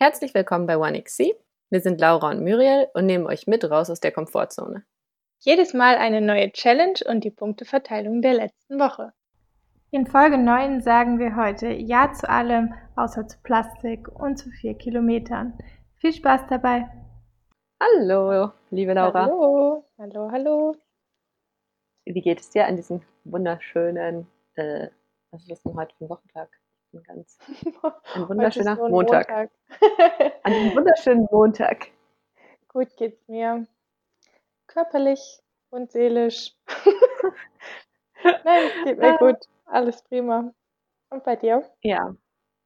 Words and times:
Herzlich 0.00 0.32
willkommen 0.32 0.68
bei 0.68 0.78
OneXC. 0.78 1.34
Wir 1.70 1.80
sind 1.80 2.00
Laura 2.00 2.30
und 2.30 2.44
Muriel 2.44 2.86
und 2.94 3.06
nehmen 3.06 3.26
euch 3.26 3.48
mit 3.48 3.68
raus 3.68 3.90
aus 3.90 3.98
der 3.98 4.12
Komfortzone. 4.12 4.84
Jedes 5.40 5.74
Mal 5.74 5.96
eine 5.96 6.20
neue 6.20 6.52
Challenge 6.52 7.00
und 7.08 7.24
die 7.24 7.32
Punkteverteilung 7.32 8.22
der 8.22 8.34
letzten 8.34 8.78
Woche. 8.78 9.12
In 9.90 10.06
Folge 10.06 10.38
9 10.38 10.82
sagen 10.82 11.18
wir 11.18 11.34
heute 11.34 11.70
Ja 11.70 12.12
zu 12.12 12.30
allem, 12.30 12.74
außer 12.94 13.26
zu 13.26 13.38
Plastik 13.42 14.06
und 14.06 14.36
zu 14.36 14.50
vier 14.50 14.74
Kilometern. 14.74 15.58
Viel 15.96 16.12
Spaß 16.12 16.42
dabei! 16.48 16.88
Hallo, 17.82 18.52
liebe 18.70 18.92
Laura. 18.92 19.24
Hallo, 19.24 19.84
hallo, 19.98 20.30
hallo. 20.30 20.76
Wie 22.04 22.22
geht 22.22 22.38
es 22.38 22.50
dir 22.50 22.66
an 22.66 22.76
diesem 22.76 23.02
wunderschönen, 23.24 24.28
äh, 24.54 24.90
was 25.32 25.42
ist 25.42 25.50
das 25.50 25.62
denn 25.64 25.74
heute 25.74 25.92
für 25.96 26.04
ein 26.04 26.10
Wochentag? 26.10 26.50
Ein 26.92 27.02
ganz 27.02 27.38
ein 28.14 28.28
wunderschöner 28.28 28.76
so 28.76 28.84
ein 28.84 28.90
Montag. 28.90 29.28
Montag. 29.28 29.50
An 30.44 30.52
wunderschönen 30.74 31.28
Montag. 31.30 31.88
Gut 32.68 32.96
geht's 32.96 33.28
mir. 33.28 33.66
Körperlich 34.66 35.40
und 35.70 35.90
seelisch. 35.92 36.54
Nein, 38.24 38.62
es 38.78 38.84
geht 38.84 38.98
mir 38.98 39.14
Ah. 39.14 39.16
gut. 39.18 39.36
Alles 39.66 40.02
prima. 40.02 40.52
Und 41.10 41.24
bei 41.24 41.36
dir? 41.36 41.62
Ja, 41.82 42.14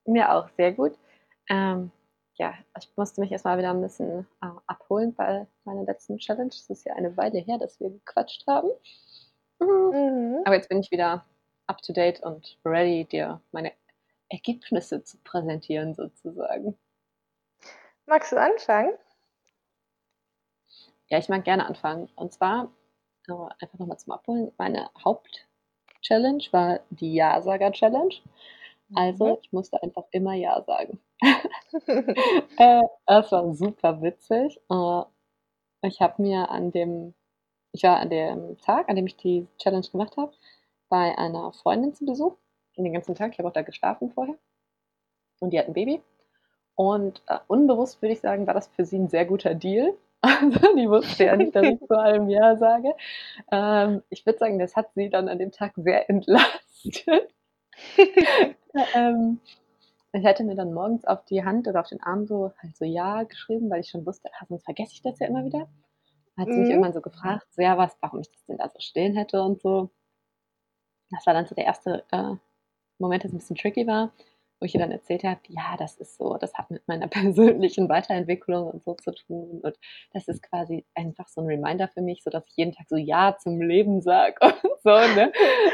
mir 0.05 0.33
auch 0.33 0.49
sehr 0.57 0.73
gut. 0.73 0.97
Ähm, 1.49 1.91
ja, 2.35 2.55
ich 2.79 2.91
musste 2.97 3.21
mich 3.21 3.31
erstmal 3.33 3.59
wieder 3.59 3.71
ein 3.71 3.83
bisschen 3.83 4.27
äh, 4.41 4.47
abholen 4.67 5.15
bei 5.15 5.47
meiner 5.65 5.83
letzten 5.85 6.19
Challenge. 6.19 6.49
Es 6.51 6.71
ist 6.71 6.85
ja 6.87 6.95
eine 6.95 7.17
Weile 7.17 7.39
her, 7.39 7.59
dass 7.59 7.79
wir 7.81 7.91
gequatscht 7.91 8.47
haben. 8.47 8.71
Mhm. 9.59 9.91
Mhm. 9.93 10.43
Aber 10.45 10.55
jetzt 10.55 10.69
bin 10.69 10.79
ich 10.81 10.91
wieder 10.91 11.25
up 11.67 11.83
to 11.83 11.93
date 11.93 12.21
und 12.23 12.59
ready, 12.65 13.05
dir 13.05 13.41
meine 13.53 13.73
Ergebnisse 14.33 15.05
zu 15.05 15.19
präsentieren, 15.19 15.95
sozusagen. 15.95 16.77
Magst 18.07 18.33
du 18.33 18.41
anfangen? 18.41 18.93
Ja, 21.09 21.19
ich 21.19 21.29
mag 21.29 21.45
gerne 21.45 21.67
anfangen. 21.67 22.09
Und 22.17 22.33
zwar, 22.33 22.73
äh, 23.29 23.33
einfach 23.33 23.79
nochmal 23.79 23.99
zum 23.99 24.13
Abholen, 24.13 24.51
meine 24.57 24.91
Haupt-Challenge 25.05 26.43
war 26.51 26.81
die 26.91 27.15
Ja-Sager-Challenge. 27.15 28.15
Also, 28.95 29.39
ich 29.43 29.53
musste 29.53 29.83
einfach 29.83 30.05
immer 30.11 30.35
Ja 30.35 30.63
sagen. 30.63 30.99
äh, 32.59 32.83
das 33.07 33.33
war 33.33 33.55
super 33.55 34.01
witzig. 34.03 34.61
Äh, 34.71 35.03
ich 35.83 36.01
habe 36.01 36.23
mir 36.23 36.51
an 36.51 36.71
dem, 36.73 37.15
ich 37.73 37.83
war 37.83 37.99
an 37.99 38.11
dem 38.11 38.59
Tag, 38.59 38.89
an 38.89 38.97
dem 38.97 39.07
ich 39.07 39.17
die 39.17 39.47
Challenge 39.59 39.87
gemacht 39.91 40.17
habe, 40.17 40.33
bei 40.89 41.17
einer 41.19 41.53
Freundin 41.53 41.95
zu 41.95 42.05
Besuch. 42.05 42.37
Den 42.77 42.93
ganzen 42.93 43.15
Tag. 43.15 43.33
Ich 43.33 43.39
habe 43.39 43.49
auch 43.49 43.53
da 43.53 43.63
geschlafen 43.63 44.11
vorher. 44.13 44.37
Und 45.41 45.51
die 45.53 45.59
hat 45.59 45.67
ein 45.69 45.75
Baby. 45.75 46.01
Und 46.77 47.23
äh, 47.29 47.39
unbewusst 47.49 48.03
würde 48.03 48.15
ich 48.15 48.21
sagen, 48.21 48.47
war 48.47 48.55
das 48.55 48.69
für 48.69 48.85
sie 48.85 48.99
ein 48.99 49.09
sehr 49.09 49.27
guter 49.27 49.55
Deal. 49.55 49.95
Also, 50.25 50.77
die 50.77 50.89
wusste 50.89 51.25
ja 51.25 51.37
nicht, 51.37 51.55
dass 51.57 51.69
ich 51.69 51.81
zu 51.85 51.99
allem 51.99 52.29
Ja 52.29 52.57
sage. 52.57 52.95
Ähm, 53.53 54.03
ich 54.11 54.27
würde 54.27 54.39
sagen, 54.39 54.59
das 54.59 54.77
hat 54.77 54.95
sie 54.95 55.11
dann 55.11 55.29
an 55.29 55.39
dem 55.39 55.53
Tag 55.53 55.73
sehr 55.77 56.09
entlastet. 56.11 57.35
ähm, 58.95 59.41
ich 60.13 60.25
hätte 60.25 60.45
mir 60.45 60.55
dann 60.57 60.75
morgens 60.75 61.05
auf 61.05 61.25
die 61.27 61.45
Hand 61.45 61.69
oder 61.69 61.81
auf 61.81 61.89
den 61.89 62.03
Arm 62.03 62.27
so 62.27 62.53
halt 62.63 62.77
so 62.77 62.85
Ja 62.85 63.25
geschrieben, 63.25 63.71
weil 63.71 63.81
ich 63.81 63.91
schon 63.91 64.07
wusste, 64.07 64.31
ah, 64.39 64.47
sonst 64.49 64.65
vergesse 64.65 64.93
ich 64.95 65.03
das 65.03 65.19
ja 65.19 65.27
immer 65.29 65.45
wieder. 65.45 65.69
Hat 66.39 66.53
sie 66.53 66.61
mich 66.61 66.69
Mhm. 66.69 66.71
irgendwann 66.71 66.95
so 66.95 67.01
gefragt, 67.03 67.47
so, 67.53 67.63
ja, 67.63 67.79
was, 67.79 67.97
warum 68.01 68.21
ich 68.21 68.31
das 68.31 68.45
denn 68.47 68.59
da 68.59 68.69
so 68.69 68.81
stehen 68.81 69.17
hätte 69.17 69.43
und 69.43 69.61
so. 69.63 69.91
Das 71.11 71.27
war 71.27 71.35
dann 71.35 71.47
so 71.47 71.55
der 71.55 71.67
erste 71.67 72.05
äh, 72.11 72.35
Moment, 73.03 73.25
das 73.25 73.33
ein 73.33 73.39
bisschen 73.39 73.57
tricky 73.57 73.87
war, 73.87 74.13
wo 74.61 74.67
ich 74.67 74.75
ihr 74.75 74.81
dann 74.81 74.93
erzählt 74.93 75.25
habe, 75.25 75.41
ja, 75.49 75.77
das 75.79 75.97
ist 75.97 76.17
so, 76.19 76.37
das 76.39 76.55
hat 76.55 76.71
mit 76.71 76.87
meiner 76.89 77.09
persönlichen 77.09 77.89
Weiterentwicklung 77.89 78.69
und 78.71 78.85
so 78.85 78.95
zu 78.95 79.13
tun. 79.13 79.61
Und 79.63 79.77
das 80.13 80.29
ist 80.29 80.43
quasi 80.43 80.87
einfach 80.95 81.29
so 81.29 81.41
ein 81.41 81.49
Reminder 81.49 81.89
für 81.89 82.03
mich, 82.03 82.23
so 82.23 82.31
dass 82.31 82.47
ich 82.49 82.57
jeden 82.57 82.73
Tag 82.73 82.89
so 82.89 82.97
Ja 82.97 83.37
zum 83.39 83.61
Leben 83.61 84.03
sage 84.03 84.37
und 84.43 84.81
so, 84.85 84.91
ne? 84.91 85.33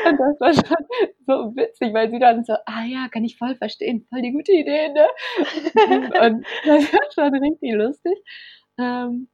Und 0.08 0.18
das 0.18 0.40
war 0.40 0.54
schon 0.54 0.86
so 1.26 1.56
witzig, 1.56 1.94
weil 1.94 2.10
sie 2.10 2.18
dann 2.18 2.44
so, 2.44 2.54
ah 2.66 2.84
ja, 2.84 3.08
kann 3.12 3.24
ich 3.24 3.36
voll 3.36 3.54
verstehen, 3.56 4.06
voll 4.10 4.22
die 4.22 4.32
gute 4.32 4.52
Idee, 4.52 4.88
ne? 4.88 5.06
Und 6.26 6.46
das 6.64 6.92
war 6.92 7.12
schon 7.14 7.34
richtig 7.34 7.72
lustig. 7.74 8.16
Ähm, 8.78 9.28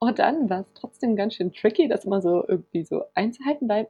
und 0.00 0.18
dann 0.18 0.48
war 0.50 0.60
es 0.60 0.72
trotzdem 0.74 1.16
ganz 1.16 1.34
schön 1.34 1.52
tricky, 1.52 1.88
das 1.88 2.04
immer 2.04 2.20
so 2.22 2.46
irgendwie 2.46 2.84
so 2.84 3.04
einzuhalten, 3.14 3.68
weil 3.68 3.88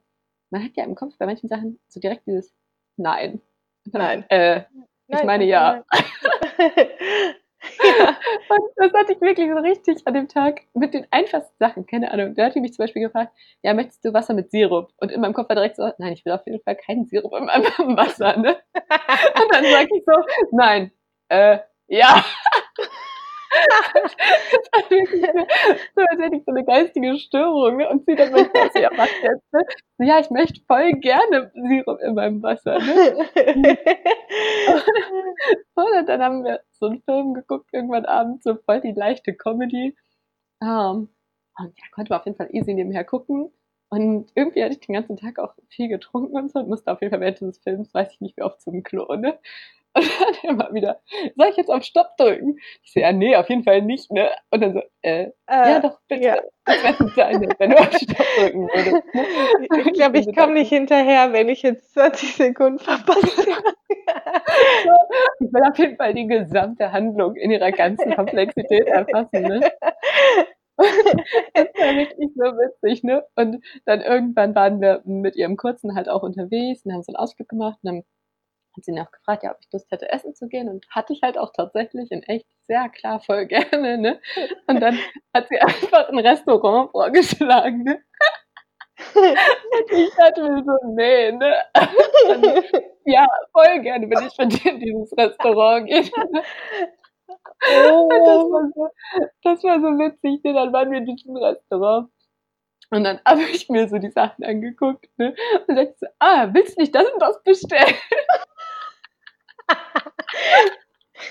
man 0.50 0.65
hat 0.65 0.72
ja 0.77 0.84
im 0.84 0.94
Kopf 0.94 1.16
bei 1.19 1.27
manchen 1.27 1.48
Sachen 1.48 1.78
so 1.88 2.00
direkt 2.00 2.27
dieses 2.27 2.54
Nein. 2.98 3.41
Nein. 3.92 4.25
Äh, 4.28 4.64
Nein, 5.06 5.25
meine, 5.25 5.44
nein, 5.44 5.48
ja. 5.48 5.84
und 8.48 8.62
das 8.76 8.92
hatte 8.92 9.12
ich 9.12 9.20
wirklich 9.20 9.48
so 9.50 9.56
richtig 9.59 10.06
an 10.06 10.14
dem 10.14 10.28
Tag 10.28 10.62
mit 10.75 10.92
den 10.92 11.06
einfachsten 11.10 11.56
Sachen, 11.59 11.86
keine 11.86 12.10
Ahnung. 12.10 12.34
Da 12.34 12.44
hat 12.47 12.54
die 12.54 12.60
mich 12.60 12.75
zum 12.75 12.82
Beispiel 12.84 13.03
gefragt, 13.03 13.32
ja, 13.62 13.72
möchtest 13.72 14.04
du 14.04 14.12
Wasser 14.12 14.34
mit 14.34 14.50
Sirup? 14.50 14.92
Und 14.98 15.10
in 15.12 15.20
meinem 15.22 15.32
Kopf 15.32 15.48
war 15.48 15.56
direkt 15.56 15.76
so, 15.76 15.91
nein, 15.98 16.12
ich 16.12 16.25
will 16.26 16.32
auf 16.32 16.44
jeden 16.47 16.60
Fall 16.62 16.76
keinen 16.76 17.06
Sirup 17.06 17.32
in 17.38 17.47
meinem 17.47 17.64
Wasser, 17.97 18.36
ne? 18.36 18.59
Und 18.75 19.54
dann 19.54 19.65
sage 19.65 19.88
ich 19.97 20.04
so, 20.04 20.12
nein, 20.53 20.91
äh, 21.28 21.59
ja. 21.88 22.25
So, 25.94 26.00
als 26.03 26.20
hätte 26.20 26.36
ich 26.36 26.44
so 26.44 26.53
eine 26.53 26.64
geistige 26.64 27.19
Störung. 27.19 27.76
Ne? 27.78 27.88
Und 27.88 28.04
sie 28.06 28.14
dann 28.14 28.31
manchmal 28.32 28.70
so, 28.72 28.78
ja, 28.78 28.91
was 28.97 29.10
jetzt? 29.22 29.53
Ne? 29.53 30.06
Ja, 30.06 30.19
ich 30.20 30.31
möchte 30.31 30.60
voll 30.66 30.92
gerne 30.94 31.50
Sirup 31.54 32.00
in 32.00 32.14
meinem 32.14 32.42
Wasser. 32.42 32.78
Ne? 32.78 33.28
Und 35.75 36.09
dann 36.09 36.22
haben 36.22 36.44
wir 36.44 36.60
so 36.72 36.86
einen 36.86 37.03
Film 37.03 37.34
geguckt, 37.34 37.70
irgendwann 37.72 38.04
abends, 38.04 38.44
so 38.44 38.56
voll 38.56 38.81
die 38.81 38.92
leichte 38.92 39.34
Comedy. 39.34 39.97
Ähm, 40.62 41.09
und 41.59 41.76
ja, 41.76 41.84
konnte 41.92 42.10
man 42.10 42.20
auf 42.20 42.26
jeden 42.26 42.36
Fall 42.36 42.48
easy 42.53 42.75
nebenher 42.75 43.04
gucken. 43.04 43.53
Und 43.91 44.30
irgendwie 44.34 44.62
hatte 44.62 44.75
ich 44.75 44.80
den 44.80 44.94
ganzen 44.94 45.16
Tag 45.16 45.38
auch 45.38 45.54
viel 45.69 45.88
getrunken 45.88 46.36
und 46.36 46.53
so 46.53 46.59
und 46.59 46.69
musste 46.69 46.92
auf 46.92 47.00
jeden 47.00 47.10
Fall 47.10 47.20
während 47.20 47.41
dieses 47.41 47.59
Films, 47.59 47.94
weiß 47.94 48.12
ich 48.12 48.20
nicht, 48.20 48.36
wie 48.36 48.42
oft 48.42 48.60
zum 48.60 48.82
Klo, 48.82 49.15
ne? 49.16 49.38
Und 49.94 50.04
dann 50.21 50.50
immer 50.50 50.72
wieder, 50.75 51.00
soll 51.37 51.49
ich 51.49 51.56
jetzt 51.56 51.71
auf 51.71 51.82
Stopp 51.82 52.16
drücken? 52.19 52.59
Ich 52.82 52.93
so, 52.93 53.00
ja, 53.00 53.12
nee, 53.12 53.34
auf 53.37 53.49
jeden 53.49 53.65
Fall 53.65 53.82
nicht, 53.82 54.10
ne? 54.12 54.31
Und 54.50 54.60
dann 54.60 54.75
so, 54.75 54.82
äh, 55.03 55.31
ja 55.49 55.81
doch, 55.81 55.99
bitte. 56.09 56.25
ja. 56.25 56.37
Das 56.65 57.00
wäre 57.16 57.38
nett, 57.38 57.54
wenn 57.59 57.71
du 57.71 57.78
auf 57.78 57.93
Stopp 57.93 58.27
drücken 58.38 58.69
würdest. 58.69 59.15
ne? 59.15 59.25
Ich 59.87 59.93
glaube, 59.94 60.19
ich 60.19 60.37
komme 60.37 60.54
nicht 60.54 60.69
hinterher, 60.69 61.32
wenn 61.32 61.48
ich 61.48 61.62
jetzt 61.62 61.94
20 61.94 62.34
Sekunden 62.34 62.78
verpasse. 62.78 63.47
Ich 65.41 65.53
will 65.53 65.62
auf 65.62 65.78
jeden 65.78 65.97
Fall 65.97 66.15
die 66.15 66.27
gesamte 66.27 66.93
Handlung 66.93 67.37
in 67.37 67.50
ihrer 67.50 67.72
ganzen 67.72 68.15
Komplexität 68.15 68.87
erfassen, 68.87 69.43
ne? 69.43 69.60
Das 70.77 71.66
war 71.75 71.97
wirklich 71.97 72.31
so 72.34 72.43
witzig, 72.43 73.03
ne? 73.03 73.25
Und 73.37 73.65
dann 73.84 74.00
irgendwann 74.00 74.54
waren 74.54 74.81
wir 74.81 75.03
mit 75.04 75.37
ihrem 75.37 75.56
Kurzen 75.56 75.94
halt 75.94 76.09
auch 76.09 76.22
unterwegs 76.22 76.84
und 76.84 76.93
haben 76.93 77.03
so 77.03 77.12
einen 77.12 77.16
Ausflug 77.16 77.48
gemacht 77.48 77.78
und 77.82 77.87
dann 77.93 78.03
hat 78.78 78.84
sie 78.84 78.93
noch 78.93 79.11
gefragt, 79.11 79.43
ja, 79.44 79.50
ob 79.53 79.59
ich 79.61 79.69
Lust 79.72 79.91
hätte, 79.91 80.11
essen 80.11 80.34
zu 80.34 80.49
gehen 80.49 80.69
und 80.69 80.87
hatte 80.91 81.12
ich 81.12 81.22
halt 81.22 81.39
auch 81.39 81.53
tatsächlich 81.55 82.11
in 82.12 82.22
echt 82.25 82.47
sehr 82.69 82.89
klar 82.91 83.21
voll 83.21 83.47
gerne, 83.49 83.99
ne? 83.99 84.21
Und 84.66 84.81
dann 84.81 84.99
hat 85.34 85.49
sie 85.49 85.61
einfach 85.61 86.09
ein 86.09 86.19
Restaurant 86.19 86.91
vorgeschlagen, 86.93 87.84
ne? 87.84 88.03
Und 89.15 89.93
ich 89.93 90.15
dachte 90.16 90.43
mir 90.43 90.65
so, 90.65 90.72
nee, 90.94 91.33
ne? 91.33 91.55
Und, 92.28 92.47
ja, 93.05 93.27
voll 93.53 93.81
gerne 93.81 94.09
will 94.11 94.27
ich 94.27 94.37
mit 94.39 94.65
dir 94.65 94.72
in 94.72 94.81
dieses 94.81 95.16
Restaurant 95.16 95.87
gehen. 95.89 96.10
Das 96.15 96.45
Oh. 97.71 98.09
war 98.50 98.71
so, 98.75 98.89
das 99.43 99.65
war 99.65 99.81
so 99.81 99.89
witzig, 99.99 100.43
ne? 100.45 100.53
Dann 100.55 100.72
waren 100.72 100.91
wir 100.91 100.99
in 100.99 101.06
diesem 101.06 101.37
Restaurant. 101.37 102.10
Und 102.91 103.05
dann 103.05 103.21
habe 103.27 103.43
ich 103.43 103.69
mir 103.69 103.89
so 103.89 103.99
die 103.99 104.10
Sachen 104.10 104.45
angeguckt, 104.45 105.09
ne? 105.19 105.34
Und 105.69 105.77
sagte 105.77 105.97
so, 106.00 106.06
ah, 106.21 106.49
willst 106.53 106.77
du 106.78 106.83
nicht 106.83 106.95
das 106.95 107.10
und 107.12 107.21
das 107.22 107.43
bestellen? 107.43 107.95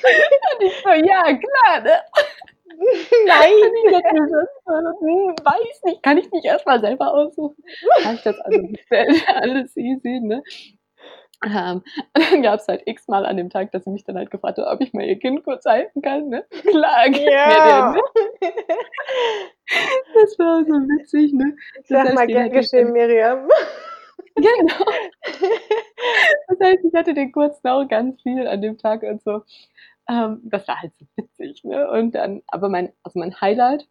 Und 0.08 0.66
ich 0.66 0.74
so, 0.84 0.90
ja, 0.90 1.24
klar, 1.24 1.82
ne? 1.82 2.02
Nein. 3.28 3.54
Ich 4.68 5.02
hm, 5.02 5.36
weiß 5.44 5.84
nicht, 5.86 6.04
kann 6.04 6.18
ich 6.18 6.30
nicht 6.32 6.46
erstmal 6.46 6.80
selber 6.82 7.14
aussuchen? 7.14 7.64
Habe 8.04 8.16
ich 8.16 8.22
das 8.24 8.40
also 8.42 8.62
bestellt, 8.68 9.24
alles 9.28 9.76
easy, 9.78 10.20
ne? 10.20 10.44
Ähm, 11.46 11.84
und 12.16 12.32
dann 12.32 12.42
gab 12.42 12.60
es 12.60 12.68
halt 12.68 12.82
x-mal 12.86 13.26
an 13.26 13.38
dem 13.38 13.50
Tag, 13.50 13.72
dass 13.72 13.84
sie 13.86 13.92
mich 13.92 14.04
dann 14.04 14.18
halt 14.18 14.32
gefragt 14.32 14.58
hat, 14.58 14.68
ob 14.68 14.82
ich 14.82 14.94
mal 14.94 15.06
ihr 15.06 15.20
Kind 15.20 15.44
kurz 15.44 15.66
halten 15.66 16.02
kann, 16.02 16.30
ne? 16.30 16.46
Klar, 16.66 17.10
gib 17.10 17.28
Ja. 17.28 17.48
mir 17.48 17.62
den, 17.62 17.92
ne? 17.94 18.02
Das 20.16 20.40
war 20.40 20.64
so 20.66 20.74
witzig, 20.74 21.34
ne? 21.34 21.56
Sag 21.86 22.06
heißt, 22.06 22.16
mal 22.16 22.28
gern 22.28 22.52
geschehen, 22.52 22.92
Miriam. 22.92 23.48
Genau. 24.36 24.86
Das 26.48 26.60
heißt, 26.62 26.86
ich 26.86 26.94
hatte 26.94 27.14
den 27.14 27.32
kurzen 27.32 27.68
auch 27.68 27.88
ganz 27.88 28.22
viel 28.22 28.48
an 28.48 28.62
dem 28.62 28.78
Tag 28.78 29.04
und 29.04 29.22
so. 29.24 29.42
Ähm, 30.10 30.42
das 30.44 30.68
war 30.68 30.82
halt 30.82 30.94
so 30.98 31.06
witzig, 31.16 31.64
ne? 31.64 31.90
Und 31.90 32.16
dann, 32.16 32.42
aber 32.48 32.70
mein, 32.70 32.94
also 33.04 33.20
mein 33.20 33.40
Highlight 33.42 33.88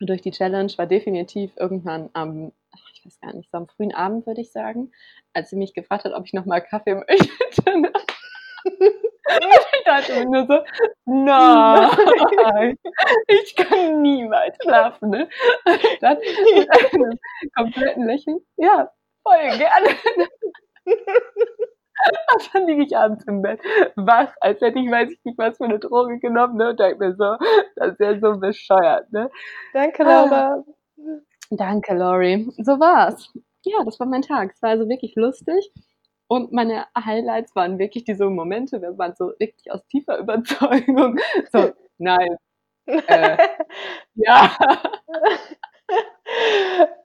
durch 0.00 0.22
die 0.22 0.32
Challenge 0.32 0.72
war 0.76 0.86
definitiv 0.86 1.52
irgendwann 1.56 2.10
am, 2.14 2.52
ach, 2.72 2.90
ich 2.92 3.04
weiß 3.04 3.20
gar 3.20 3.32
nicht, 3.34 3.50
so 3.50 3.58
am 3.58 3.68
frühen 3.68 3.94
Abend 3.94 4.26
würde 4.26 4.40
ich 4.40 4.50
sagen, 4.50 4.90
als 5.32 5.50
sie 5.50 5.56
mich 5.56 5.74
gefragt 5.74 6.04
hat, 6.04 6.12
ob 6.12 6.26
ich 6.26 6.32
nochmal 6.32 6.62
Kaffee 6.62 6.94
möchte. 6.94 7.28
ich 8.64 9.84
dachte 9.84 10.14
mir 10.14 10.26
nur 10.26 10.46
so, 10.46 10.64
nein, 11.04 12.76
ich 13.28 13.54
kann 13.54 14.02
niemals 14.02 14.56
schlafen. 14.62 15.10
Ne? 15.10 15.28
Und 15.64 15.80
dann 16.00 16.18
mit 16.18 16.70
einem 16.70 17.18
kompletten 17.54 18.06
Lächeln, 18.06 18.40
ja, 18.56 18.90
voll 19.22 19.58
gerne. 19.58 19.96
Dann 22.52 22.66
liege 22.66 22.84
ich 22.84 22.96
abends 22.96 23.24
im 23.24 23.42
Bett, 23.42 23.60
wach, 23.96 24.32
als 24.40 24.60
hätte 24.60 24.78
ich, 24.78 24.90
weiß 24.90 25.10
ich 25.10 25.24
nicht, 25.24 25.38
was 25.38 25.56
für 25.56 25.64
eine 25.64 25.78
Droge 25.78 26.18
genommen, 26.18 26.56
ne? 26.56 26.70
Und 26.70 26.80
denke 26.80 26.98
mir 26.98 27.14
so, 27.14 27.36
das 27.76 27.92
ist 27.92 28.00
ja 28.00 28.18
so 28.18 28.38
bescheuert, 28.38 29.12
ne? 29.12 29.30
Danke, 29.72 30.02
Laura. 30.02 30.64
Danke, 31.50 31.94
Lori. 31.94 32.50
So 32.58 32.80
war's. 32.80 33.32
Ja, 33.64 33.82
das 33.84 33.98
war 34.00 34.06
mein 34.06 34.22
Tag. 34.22 34.52
Es 34.54 34.62
war 34.62 34.70
also 34.70 34.88
wirklich 34.88 35.14
lustig. 35.14 35.72
Und 36.26 36.52
meine 36.52 36.86
Highlights 36.96 37.54
waren 37.54 37.78
wirklich 37.78 38.04
diese 38.04 38.28
Momente, 38.28 38.80
wenn 38.82 38.96
man 38.96 39.14
so 39.14 39.32
wirklich 39.38 39.70
aus 39.70 39.86
tiefer 39.86 40.18
Überzeugung 40.24 41.18
so, 41.52 41.72
nein, 41.98 42.36
äh, 42.86 43.38
ja. 44.14 44.56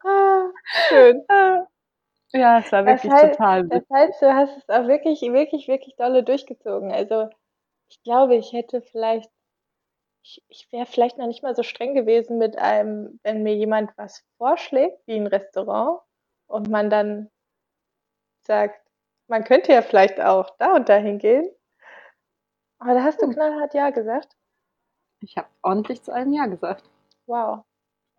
Ah, 0.04 0.50
Schön. 0.88 1.24
Ja, 2.34 2.60
es 2.60 2.72
war 2.72 2.86
Das 2.86 2.86
wirklich 2.86 3.16
heißt, 3.16 3.40
total 3.40 3.70
das 3.70 3.84
witzig. 3.84 3.88
heißt, 3.94 4.22
du 4.22 4.34
hast 4.34 4.58
es 4.58 4.70
auch 4.70 4.88
wirklich, 4.88 5.22
wirklich, 5.22 5.68
wirklich 5.68 5.96
dolle 5.96 6.24
durchgezogen. 6.24 6.92
Also 6.92 7.30
ich 7.90 8.02
glaube, 8.04 8.36
ich 8.38 8.54
hätte 8.54 8.82
vielleicht, 8.82 9.30
ich, 10.24 10.44
ich 10.50 10.72
wäre 10.72 10.86
vielleicht 10.88 11.18
noch 11.20 11.28
nicht 11.28 11.44
mal 11.44 11.56
so 11.56 11.64
streng 11.64 11.96
gewesen 11.96 12.38
mit 12.40 12.58
einem, 12.58 13.20
wenn 13.24 13.44
mir 13.44 13.56
jemand 13.56 13.92
was 13.98 14.26
vorschlägt, 14.38 15.00
wie 15.08 15.16
ein 15.18 15.28
Restaurant, 15.28 16.02
und 16.48 16.70
man 16.70 16.90
dann 16.90 17.30
sagt, 18.48 18.82
man 19.28 19.44
könnte 19.44 19.72
ja 19.74 19.82
vielleicht 19.82 20.20
auch 20.20 20.50
da 20.58 20.74
und 20.76 20.90
dahin 20.90 21.20
gehen. 21.20 21.50
Aber 22.82 22.94
da 22.94 23.04
hast 23.04 23.22
du 23.22 23.28
Hm. 23.28 23.34
knallhart 23.34 23.74
Ja 23.74 23.90
gesagt. 23.90 24.34
Ich 25.22 25.38
habe 25.38 25.48
ordentlich 25.62 26.02
zu 26.04 26.14
allem 26.14 26.32
Ja 26.34 26.46
gesagt. 26.46 26.84
Wow, 27.28 27.64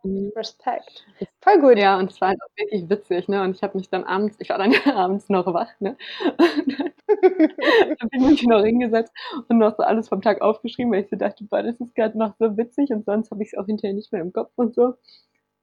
Mhm. 0.05 0.33
Respekt. 0.35 1.05
Voll 1.43 1.61
gut. 1.61 1.79
Ja, 1.79 1.99
und 1.99 2.11
es 2.11 2.21
war 2.21 2.29
halt 2.29 2.39
auch 2.43 2.57
wirklich 2.57 2.89
witzig, 2.89 3.29
ne? 3.29 3.43
Und 3.43 3.55
ich 3.57 3.63
habe 3.63 3.77
mich 3.77 3.91
dann 3.91 4.05
abends, 4.05 4.37
ich 4.41 4.49
war 4.49 4.59
dann 4.59 4.73
abends 4.97 5.29
noch 5.29 5.47
wach, 5.53 5.69
ne? 5.81 5.97
Habe 6.39 6.93
ich 8.13 8.21
mich 8.21 8.43
noch 8.47 8.63
hingesetzt 8.65 9.13
und 9.49 9.59
noch 9.59 9.77
so 9.77 9.83
alles 9.83 10.09
vom 10.09 10.23
Tag 10.23 10.41
aufgeschrieben, 10.41 10.93
weil 10.93 11.03
ich 11.05 11.11
so 11.11 11.17
dachte, 11.17 11.45
boah, 11.45 11.63
das 11.63 11.79
ist 11.81 11.95
gerade 11.95 12.17
noch 12.19 12.35
so 12.39 12.57
witzig 12.57 12.91
und 12.91 13.05
sonst 13.05 13.31
habe 13.31 13.43
ich 13.43 13.51
es 13.53 13.59
auch 13.59 13.67
hinterher 13.67 13.95
nicht 13.95 14.13
mehr 14.13 14.23
im 14.23 14.33
Kopf 14.33 14.53
und 14.57 14.75
so. 14.75 14.95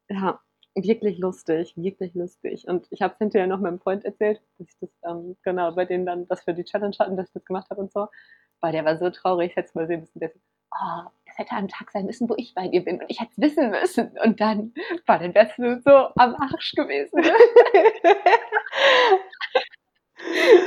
Ja, 0.10 0.40
wirklich 0.75 1.18
lustig, 1.19 1.74
wirklich 1.78 2.13
lustig. 2.16 2.68
Und 2.68 2.88
ich 2.92 3.01
habe 3.01 3.13
es 3.13 3.19
hinterher 3.19 3.48
noch 3.48 3.60
meinem 3.62 3.80
Freund 3.80 4.06
erzählt, 4.06 4.42
dass 4.60 4.68
ich 4.69 4.78
das, 4.80 4.90
ähm, 5.06 5.38
genau, 5.44 5.72
bei 5.74 5.86
denen 5.86 6.06
dann, 6.06 6.28
dass 6.28 6.45
wir 6.48 6.54
die 6.54 6.66
Challenge 6.66 6.95
hatten, 7.00 7.18
dass 7.18 7.28
ich 7.30 7.33
das 7.33 7.45
gemacht 7.45 7.69
habe 7.72 7.81
und 7.81 7.92
so. 7.94 8.07
Weil 8.62 8.72
der 8.74 8.86
war 8.86 8.98
so 8.98 9.10
traurig, 9.12 9.51
ich 9.51 9.56
hätte 9.57 9.69
es 9.69 9.75
mal 9.75 9.88
sehen 9.88 10.01
müssen, 10.01 10.19
der 10.19 10.30
so, 10.31 10.40
oh, 10.74 11.10
es 11.38 11.45
hätte 11.45 11.56
ein 11.56 11.68
Tag 11.68 11.92
sein 11.92 12.06
müssen, 12.06 12.30
wo 12.30 12.36
ich 12.38 12.54
bei 12.54 12.68
dir 12.68 12.84
bin 12.84 13.00
und 13.01 13.10
ich 13.10 13.19
hätte 13.19 13.31
es 13.38 13.42
wissen 13.42 13.69
müssen. 13.69 14.18
Und 14.24 14.39
dann, 14.42 14.74
boah, 15.06 15.19
dann 15.19 15.34
wärst 15.36 15.57
du 15.57 15.80
so 15.81 15.92
am 15.92 16.36
Arsch 16.36 16.74
gewesen. 16.74 17.22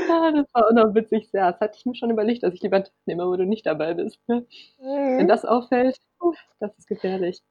Ja, 0.08 0.30
das 0.32 0.46
war 0.54 0.66
auch 0.66 0.72
noch 0.72 0.94
witzig. 0.94 1.28
Ja, 1.32 1.52
das 1.52 1.60
hatte 1.60 1.76
ich 1.78 1.86
mir 1.86 1.94
schon 1.94 2.10
überlegt, 2.10 2.42
dass 2.42 2.54
ich 2.54 2.62
lieber 2.62 2.76
einen 2.76 2.84
Tag 2.84 2.94
nehme, 3.06 3.26
wo 3.26 3.36
du 3.36 3.44
nicht 3.44 3.66
dabei 3.66 3.94
bist. 3.94 4.18
Ne? 4.28 4.46
Wenn 4.78 5.24
Mhm. 5.24 5.28
das 5.28 5.44
auffällt, 5.44 5.98
uff, 6.20 6.38
das 6.60 6.76
ist 6.78 6.86
gefährlich. 6.86 7.42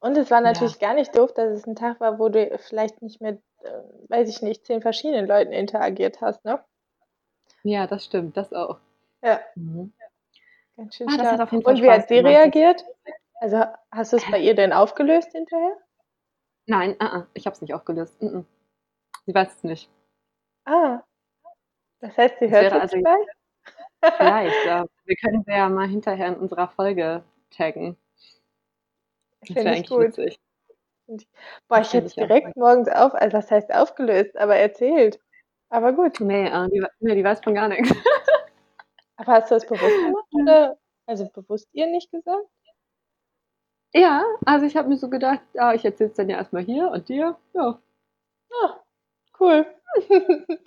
Und 0.00 0.16
es 0.16 0.30
war 0.30 0.38
Ja. 0.38 0.44
natürlich 0.44 0.78
gar 0.78 0.94
nicht 0.94 1.16
doof, 1.16 1.32
dass 1.34 1.50
es 1.50 1.66
ein 1.66 1.74
Tag 1.74 2.00
war, 2.00 2.18
wo 2.18 2.28
du 2.28 2.56
vielleicht 2.58 3.02
nicht 3.02 3.20
mit, 3.20 3.40
äh, 3.62 3.70
weiß 4.08 4.28
ich 4.28 4.42
nicht, 4.42 4.64
zehn 4.64 4.80
verschiedenen 4.80 5.26
Leuten 5.26 5.52
interagiert 5.52 6.20
hast, 6.20 6.44
ne? 6.44 6.62
Ja, 7.64 7.86
das 7.88 8.04
stimmt, 8.04 8.36
das 8.36 8.52
auch. 8.52 8.78
Ja, 9.22 9.40
Mhm. 9.56 9.92
Ganz 10.78 10.94
schön 10.94 11.08
Ah, 11.10 11.16
das 11.18 11.32
hat 11.32 11.40
auf 11.40 11.52
jeden 11.52 11.62
Fall 11.62 11.74
Und 11.74 11.82
wie 11.82 11.90
hat 11.90 12.08
sie 12.08 12.18
reagiert? 12.18 12.84
Also 13.40 13.64
hast 13.90 14.12
du 14.12 14.16
es 14.16 14.30
bei 14.30 14.38
ihr 14.38 14.54
denn 14.54 14.72
aufgelöst 14.72 15.32
hinterher? 15.32 15.76
Nein, 16.66 16.92
uh 16.92 17.04
-uh, 17.04 17.26
ich 17.34 17.46
habe 17.46 17.54
es 17.54 17.60
nicht 17.60 17.74
aufgelöst. 17.74 18.16
-mm. 18.20 18.44
Sie 19.26 19.34
weiß 19.34 19.56
es 19.56 19.64
nicht. 19.64 19.90
Ah, 20.64 21.02
das 22.00 22.16
heißt, 22.16 22.38
sie 22.38 22.46
Es 22.46 22.50
hört 22.52 22.64
jetzt 22.64 22.74
also 22.74 22.98
gleich? 22.98 23.26
vielleicht, 24.16 24.66
ja, 24.66 24.84
wir 25.04 25.16
können 25.16 25.42
sie 25.44 25.52
ja 25.52 25.68
mal 25.68 25.88
hinterher 25.88 26.28
in 26.28 26.36
unserer 26.36 26.68
Folge 26.68 27.24
taggen. 27.50 27.96
Finde 29.44 29.76
ich 29.76 29.88
gut. 29.88 30.16
witzig. 30.16 30.40
Boah, 31.68 31.80
ich 31.80 31.92
hätte 31.92 32.14
direkt 32.14 32.56
morgens 32.56 32.88
auf, 32.88 33.14
also 33.14 33.38
was 33.38 33.50
heißt 33.50 33.72
aufgelöst, 33.72 34.36
aber 34.36 34.56
erzählt. 34.56 35.20
Aber 35.70 35.92
gut. 35.92 36.20
Nee, 36.20 36.48
äh, 36.48 36.68
die, 36.68 36.84
nee, 37.00 37.14
die 37.14 37.24
weiß 37.24 37.40
von 37.40 37.54
gar 37.54 37.68
nichts. 37.68 37.90
Aber 39.18 39.32
hast 39.34 39.50
du 39.50 39.54
das 39.56 39.66
bewusst 39.66 39.82
gemacht 40.04 40.28
oder? 40.32 40.78
Also 41.06 41.28
bewusst 41.28 41.68
ihr 41.72 41.86
nicht 41.86 42.10
gesagt? 42.10 42.46
Ja, 43.94 44.22
also 44.44 44.66
ich 44.66 44.76
habe 44.76 44.88
mir 44.88 44.96
so 44.98 45.08
gedacht, 45.08 45.40
ja, 45.54 45.72
ich 45.74 45.84
erzähle 45.84 46.10
es 46.10 46.16
dann 46.16 46.28
ja 46.28 46.36
erstmal 46.36 46.62
hier 46.62 46.90
und 46.90 47.08
dir. 47.08 47.36
Ja, 47.54 47.80
Ah, 48.64 48.80
cool. 49.40 49.66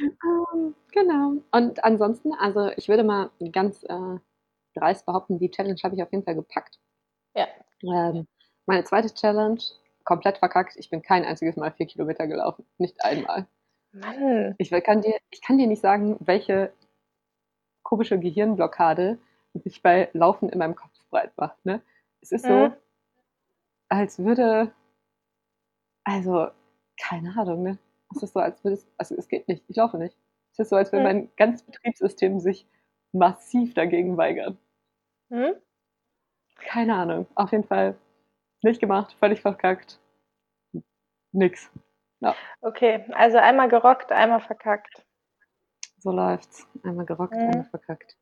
ähm, 0.00 0.74
genau. 0.92 1.34
Und 1.52 1.84
ansonsten, 1.84 2.32
also 2.34 2.70
ich 2.76 2.88
würde 2.88 3.04
mal 3.04 3.30
ganz 3.52 3.82
äh, 3.84 4.18
dreist 4.74 5.06
behaupten, 5.06 5.38
die 5.38 5.50
Challenge 5.50 5.78
habe 5.84 5.94
ich 5.96 6.02
auf 6.02 6.12
jeden 6.12 6.24
Fall 6.24 6.34
gepackt. 6.36 6.78
Ja. 7.34 7.48
Ähm, 7.82 8.26
meine 8.66 8.84
zweite 8.84 9.12
Challenge, 9.14 9.60
komplett 10.04 10.38
verkackt. 10.38 10.76
Ich 10.78 10.90
bin 10.90 11.02
kein 11.02 11.24
einziges 11.24 11.56
Mal 11.56 11.72
vier 11.72 11.86
Kilometer 11.86 12.26
gelaufen. 12.26 12.66
Nicht 12.78 13.04
einmal. 13.04 13.46
Mann. 13.92 14.54
Ich 14.58 14.72
will- 14.72 14.82
kann 14.82 15.02
dir, 15.02 15.16
ich 15.30 15.42
kann 15.42 15.58
dir 15.58 15.66
nicht 15.68 15.82
sagen, 15.82 16.16
welche 16.20 16.72
komische 17.94 18.18
Gehirnblockade 18.18 19.18
sich 19.54 19.80
bei 19.82 20.10
Laufen 20.14 20.48
in 20.48 20.58
meinem 20.58 20.74
Kopf 20.74 20.90
breit 21.10 21.32
macht. 21.36 21.64
Ne? 21.64 21.80
Es 22.20 22.32
ist 22.32 22.44
so, 22.44 22.68
Mhm. 22.70 22.72
als 23.88 24.18
würde, 24.18 24.72
also, 26.04 26.48
keine 27.00 27.36
Ahnung, 27.38 27.62
ne? 27.62 27.78
Es 28.14 28.22
ist 28.24 28.32
so, 28.34 28.40
als 28.40 28.62
würde 28.64 28.74
es, 28.74 28.86
also 28.98 29.14
es 29.16 29.28
geht 29.28 29.46
nicht, 29.46 29.62
ich 29.68 29.76
laufe 29.76 29.96
nicht. 29.98 30.16
Es 30.52 30.58
ist 30.58 30.70
so, 30.70 30.76
als 30.76 30.90
würde 30.92 31.00
Mhm. 31.04 31.04
mein 31.06 31.30
ganzes 31.36 31.62
Betriebssystem 31.62 32.40
sich 32.40 32.66
massiv 33.12 33.74
dagegen 33.74 34.16
weigern. 34.16 34.58
Hm? 35.30 35.54
Keine 36.56 36.96
Ahnung. 36.96 37.26
Auf 37.36 37.52
jeden 37.52 37.64
Fall 37.64 37.96
nicht 38.62 38.80
gemacht, 38.80 39.12
völlig 39.20 39.40
verkackt. 39.40 40.00
Nix. 41.32 41.70
Okay, 42.62 43.04
also 43.12 43.36
einmal 43.38 43.68
gerockt, 43.68 44.10
einmal 44.10 44.40
verkackt. 44.40 45.03
So 46.04 46.12
läuft's. 46.12 46.68
Einmal 46.84 47.04
gerockt, 47.04 47.32
Mhm. 47.34 47.40
einmal 47.40 47.64
verkackt. 47.64 48.16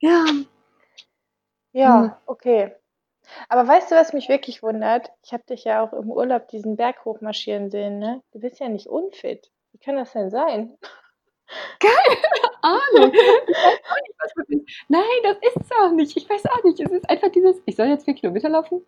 Ja, 0.00 0.24
Ja, 1.72 2.02
Hm. 2.02 2.12
okay. 2.26 2.74
Aber 3.48 3.66
weißt 3.68 3.90
du, 3.90 3.96
was 3.96 4.12
mich 4.14 4.28
wirklich 4.28 4.62
wundert? 4.62 5.10
Ich 5.24 5.32
habe 5.32 5.44
dich 5.44 5.64
ja 5.64 5.82
auch 5.82 5.92
im 5.94 6.10
Urlaub 6.10 6.48
diesen 6.48 6.76
Berg 6.76 7.04
hochmarschieren 7.04 7.70
sehen, 7.70 7.98
ne? 7.98 8.22
Du 8.32 8.40
bist 8.40 8.60
ja 8.60 8.68
nicht 8.68 8.88
unfit. 8.88 9.50
Wie 9.72 9.78
kann 9.78 9.96
das 9.96 10.12
denn 10.12 10.30
sein? 10.30 10.78
Ahnung. 12.62 13.12
Ich 13.12 13.64
weiß 13.64 13.80
auch 13.90 13.96
nicht, 14.02 14.16
was. 14.18 14.32
Nein, 14.88 15.02
das 15.22 15.36
ist 15.42 15.56
es 15.62 15.72
auch 15.80 15.92
nicht. 15.92 16.16
Ich 16.16 16.28
weiß 16.28 16.46
auch 16.46 16.64
nicht. 16.64 16.80
Es 16.80 16.90
ist 16.90 17.08
einfach 17.10 17.30
dieses, 17.30 17.60
ich 17.66 17.76
soll 17.76 17.86
jetzt 17.88 18.04
vier 18.04 18.14
Kilometer 18.14 18.48
laufen? 18.48 18.84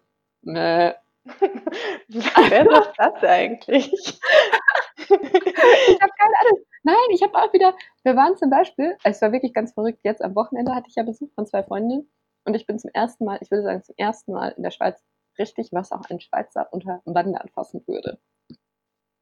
Äh, 0.47 0.95
Wer 2.09 2.65
sagt 2.67 2.95
das 2.99 3.23
eigentlich? 3.25 3.93
ich 4.99 6.01
habe 6.01 6.13
keine 6.19 6.35
Ahnung. 6.43 6.65
Nein, 6.85 6.95
ich 7.13 7.23
habe 7.23 7.35
auch 7.37 7.53
wieder, 7.53 7.75
wir 8.05 8.17
waren 8.17 8.37
zum 8.37 8.49
Beispiel, 8.51 8.97
es 9.05 9.21
war 9.21 9.33
wirklich 9.33 9.53
ganz 9.53 9.73
verrückt, 9.75 10.01
jetzt 10.03 10.23
am 10.23 10.35
Wochenende 10.35 10.75
hatte 10.75 10.89
ich 10.89 10.95
ja 10.95 11.03
Besuch 11.03 11.31
von 11.35 11.47
zwei 11.47 11.63
Freundinnen 11.63 12.11
und 12.45 12.55
ich 12.55 12.67
bin 12.67 12.79
zum 12.79 12.91
ersten 12.95 13.25
Mal, 13.25 13.39
ich 13.43 13.51
würde 13.51 13.63
sagen 13.65 13.83
zum 13.83 13.95
ersten 13.99 14.33
Mal 14.33 14.49
in 14.57 14.63
der 14.63 14.71
Schweiz 14.71 15.03
richtig, 15.39 15.69
was 15.73 15.93
auch 15.93 16.03
ein 16.09 16.21
Schweizer 16.21 16.69
unter 16.73 17.03
Wandern 17.05 17.49
fassen 17.51 17.83
würde. 17.87 18.19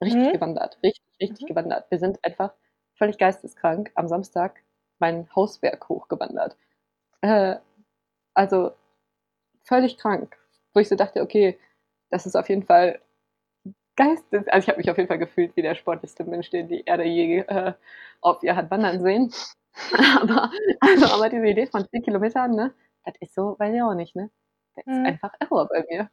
Richtig 0.02 0.28
Mhm. 0.28 0.32
gewandert, 0.32 0.78
richtig, 0.82 1.02
richtig 1.20 1.42
Mhm. 1.44 1.46
gewandert. 1.48 1.90
Wir 1.90 1.98
sind 1.98 2.18
einfach 2.24 2.52
völlig 2.94 3.18
geisteskrank 3.18 3.90
am 3.94 4.06
Samstag 4.08 4.62
meinen 5.00 5.28
Hausberg 5.34 5.88
hochgewandert. 5.88 6.56
Äh, 7.22 7.56
also 8.34 8.72
völlig 9.64 9.98
krank, 9.98 10.36
wo 10.74 10.80
ich 10.80 10.88
so 10.88 10.96
dachte, 10.96 11.22
okay, 11.22 11.58
das 12.10 12.26
ist 12.26 12.36
auf 12.36 12.48
jeden 12.48 12.64
Fall 12.64 13.00
geistes, 13.98 14.48
also 14.48 14.64
ich 14.64 14.68
habe 14.70 14.78
mich 14.78 14.90
auf 14.90 14.98
jeden 14.98 15.08
Fall 15.08 15.18
gefühlt 15.18 15.56
wie 15.56 15.62
der 15.62 15.76
sportlichste 15.76 16.24
Mensch, 16.24 16.50
den 16.50 16.68
die 16.68 16.84
Erde 16.86 17.04
je 17.04 17.40
äh, 17.40 17.74
auf 18.22 18.42
ihr 18.44 18.56
hat 18.56 18.70
wandern 18.70 19.00
sehen. 19.02 19.32
aber, 20.22 20.50
also, 20.80 21.06
aber 21.14 21.30
diese 21.30 21.46
Idee 21.46 21.66
von 21.68 21.88
10 21.88 22.02
Kilometern, 22.02 22.52
ne, 22.52 22.74
das 23.04 23.16
ist 23.20 23.34
so, 23.34 23.56
weiß 23.58 23.74
ich 23.74 23.82
auch 23.82 23.94
nicht, 23.94 24.16
ne? 24.16 24.30
Das 24.76 24.86
ist 24.86 25.04
Mhm. 25.04 25.06
einfach 25.06 25.32
Error 25.40 25.68
bei 25.68 25.84
mir. 25.90 26.10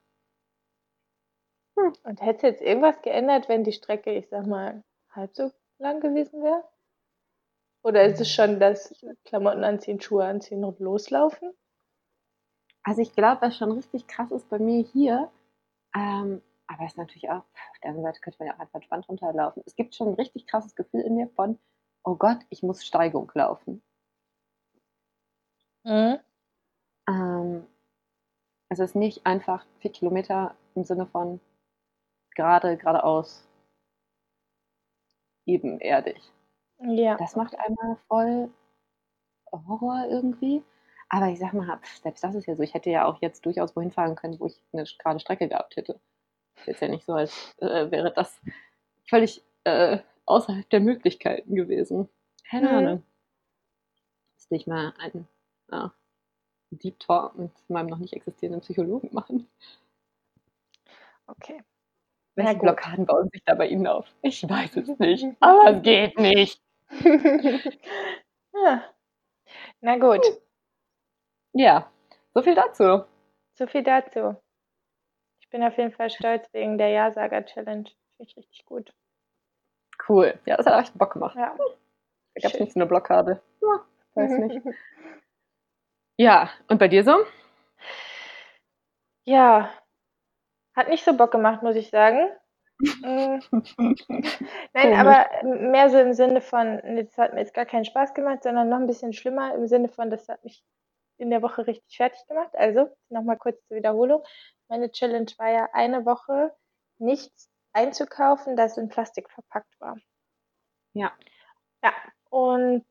Und 2.03 2.21
hätte 2.21 2.47
jetzt 2.47 2.61
irgendwas 2.61 3.01
geändert, 3.01 3.47
wenn 3.49 3.63
die 3.63 3.71
Strecke, 3.71 4.11
ich 4.13 4.27
sag 4.29 4.45
mal, 4.45 4.83
halb 5.11 5.33
so 5.35 5.51
lang 5.79 6.01
gewesen 6.01 6.43
wäre? 6.43 6.63
Oder 7.83 8.03
ist 8.03 8.19
es 8.19 8.29
schon 8.29 8.59
das 8.59 8.93
Klamotten 9.23 9.63
anziehen, 9.63 10.01
Schuhe 10.01 10.25
anziehen 10.25 10.65
und 10.65 10.79
loslaufen? 10.81 11.53
Also 12.83 13.01
ich 13.01 13.13
glaube, 13.13 13.41
was 13.41 13.57
schon 13.57 13.71
richtig 13.71 14.07
krass 14.07 14.31
ist 14.31 14.49
bei 14.49 14.59
mir 14.59 14.83
hier, 14.83 15.29
ähm, 15.95 16.41
aber 16.67 16.85
es 16.85 16.93
ist 16.93 16.97
natürlich 16.97 17.29
auch, 17.29 17.43
auf 17.43 17.79
der 17.83 17.91
anderen 17.91 18.05
Seite 18.05 18.21
könnte 18.21 18.39
man 18.39 18.47
ja 18.47 18.55
auch 18.55 18.59
einfach 18.59 18.75
entspannt 18.75 19.07
runterlaufen. 19.09 19.63
Es 19.65 19.75
gibt 19.75 19.95
schon 19.95 20.09
ein 20.09 20.13
richtig 20.15 20.47
krasses 20.47 20.75
Gefühl 20.75 21.01
in 21.01 21.15
mir 21.15 21.29
von, 21.29 21.59
oh 22.03 22.15
Gott, 22.15 22.39
ich 22.49 22.63
muss 22.63 22.85
Steigung 22.85 23.31
laufen. 23.33 23.81
Mhm. 25.83 26.19
Ähm, 27.07 27.67
es 28.69 28.79
ist 28.79 28.95
nicht 28.95 29.25
einfach 29.25 29.65
vier 29.79 29.91
Kilometer 29.91 30.55
im 30.73 30.83
Sinne 30.83 31.05
von 31.05 31.39
gerade, 32.35 32.77
geradeaus, 32.77 33.47
ebenerdig. 35.45 36.19
Ja. 36.79 37.15
Das 37.17 37.35
macht 37.35 37.57
einmal 37.57 37.97
voll 38.07 38.51
Horror 39.51 40.07
irgendwie. 40.09 40.63
Aber 41.09 41.27
ich 41.27 41.39
sag 41.39 41.53
mal, 41.53 41.79
selbst 42.01 42.23
das 42.23 42.35
ist 42.35 42.47
ja 42.47 42.55
so. 42.55 42.63
Ich 42.63 42.73
hätte 42.73 42.89
ja 42.89 43.05
auch 43.05 43.21
jetzt 43.21 43.45
durchaus 43.45 43.75
wohin 43.75 43.91
fahren 43.91 44.15
können, 44.15 44.39
wo 44.39 44.47
ich 44.47 44.59
eine 44.73 44.83
gerade 44.99 45.19
Strecke 45.19 45.47
gehabt 45.47 45.75
hätte. 45.77 45.99
Ist 46.65 46.81
ja 46.81 46.87
nicht 46.87 47.05
so, 47.05 47.13
als 47.13 47.55
äh, 47.59 47.91
wäre 47.91 48.11
das 48.13 48.39
völlig 49.07 49.43
äh, 49.65 49.99
außerhalb 50.25 50.69
der 50.69 50.79
Möglichkeiten 50.79 51.55
gewesen. 51.55 52.09
Keine 52.49 52.69
mhm. 52.69 52.75
Ahnung. 52.75 53.03
Ist 54.37 54.51
nicht 54.51 54.67
mal 54.67 54.93
ein 54.99 55.27
ja, 55.71 55.93
Deep 56.71 56.99
Talk 56.99 57.37
mit 57.37 57.51
meinem 57.67 57.87
noch 57.87 57.97
nicht 57.97 58.13
existierenden 58.13 58.61
Psychologen 58.61 59.09
machen. 59.11 59.47
Okay. 61.27 61.63
Welche 62.35 62.59
Blockaden 62.59 63.05
bauen 63.05 63.29
sich 63.31 63.43
da 63.45 63.55
bei 63.55 63.67
Ihnen 63.67 63.87
auf? 63.87 64.07
Ich 64.21 64.47
weiß 64.47 64.75
es 64.77 64.99
nicht, 64.99 65.25
aber 65.39 65.77
es 65.77 65.81
geht 65.81 66.19
nicht. 66.19 66.61
ja. 68.53 68.83
Na 69.81 69.97
gut. 69.97 70.25
Ja, 71.53 71.89
so 72.33 72.41
viel 72.41 72.55
dazu. 72.55 73.05
So 73.53 73.67
viel 73.67 73.83
dazu. 73.83 74.35
Bin 75.55 75.63
auf 75.63 75.77
jeden 75.77 75.93
Fall 75.93 76.09
stolz 76.09 76.51
wegen 76.51 76.77
der 76.77 76.89
Ja-Sager-Challenge. 76.89 77.85
Finde 77.85 78.29
ich 78.29 78.35
richtig 78.35 78.65
gut. 78.65 78.93
Cool. 80.09 80.37
Ja, 80.45 80.57
das 80.57 80.65
hat 80.65 80.83
echt 80.83 80.97
Bock 80.97 81.13
gemacht. 81.13 81.37
Ja. 81.37 81.55
Da 81.55 82.41
gab 82.41 82.53
es 82.53 82.59
nicht 82.59 82.73
so 82.73 82.79
eine 82.81 82.87
Blockade. 82.87 83.41
Ja, 83.61 83.85
weiß 84.15 84.31
nicht. 84.39 84.61
ja, 86.17 86.49
und 86.67 86.77
bei 86.77 86.89
dir 86.89 87.05
so? 87.05 87.25
Ja, 89.23 89.71
hat 90.75 90.89
nicht 90.89 91.05
so 91.05 91.15
Bock 91.15 91.31
gemacht, 91.31 91.63
muss 91.63 91.77
ich 91.77 91.89
sagen. 91.89 92.27
Nein, 93.01 93.41
aber 94.73 95.25
mehr 95.45 95.89
so 95.89 95.97
im 95.99 96.11
Sinne 96.11 96.41
von, 96.41 96.81
das 96.97 97.17
hat 97.17 97.33
mir 97.33 97.39
jetzt 97.39 97.53
gar 97.53 97.65
keinen 97.65 97.85
Spaß 97.85 98.13
gemacht, 98.13 98.43
sondern 98.43 98.67
noch 98.67 98.79
ein 98.79 98.87
bisschen 98.87 99.13
schlimmer 99.13 99.55
im 99.55 99.67
Sinne 99.67 99.87
von, 99.87 100.09
das 100.09 100.27
hat 100.27 100.43
mich 100.43 100.65
in 101.17 101.29
der 101.29 101.41
Woche 101.41 101.67
richtig 101.67 101.95
fertig 101.97 102.25
gemacht. 102.27 102.51
Also, 102.55 102.89
nochmal 103.09 103.37
kurz 103.37 103.57
zur 103.67 103.77
Wiederholung. 103.77 104.23
Meine 104.67 104.91
Challenge 104.91 105.31
war 105.37 105.49
ja 105.49 105.69
eine 105.73 106.05
Woche 106.05 106.53
nichts 106.97 107.49
einzukaufen, 107.73 108.55
das 108.55 108.77
in 108.77 108.89
Plastik 108.89 109.29
verpackt 109.29 109.79
war. 109.79 109.97
Ja. 110.93 111.11
Ja, 111.83 111.93
und 112.29 112.85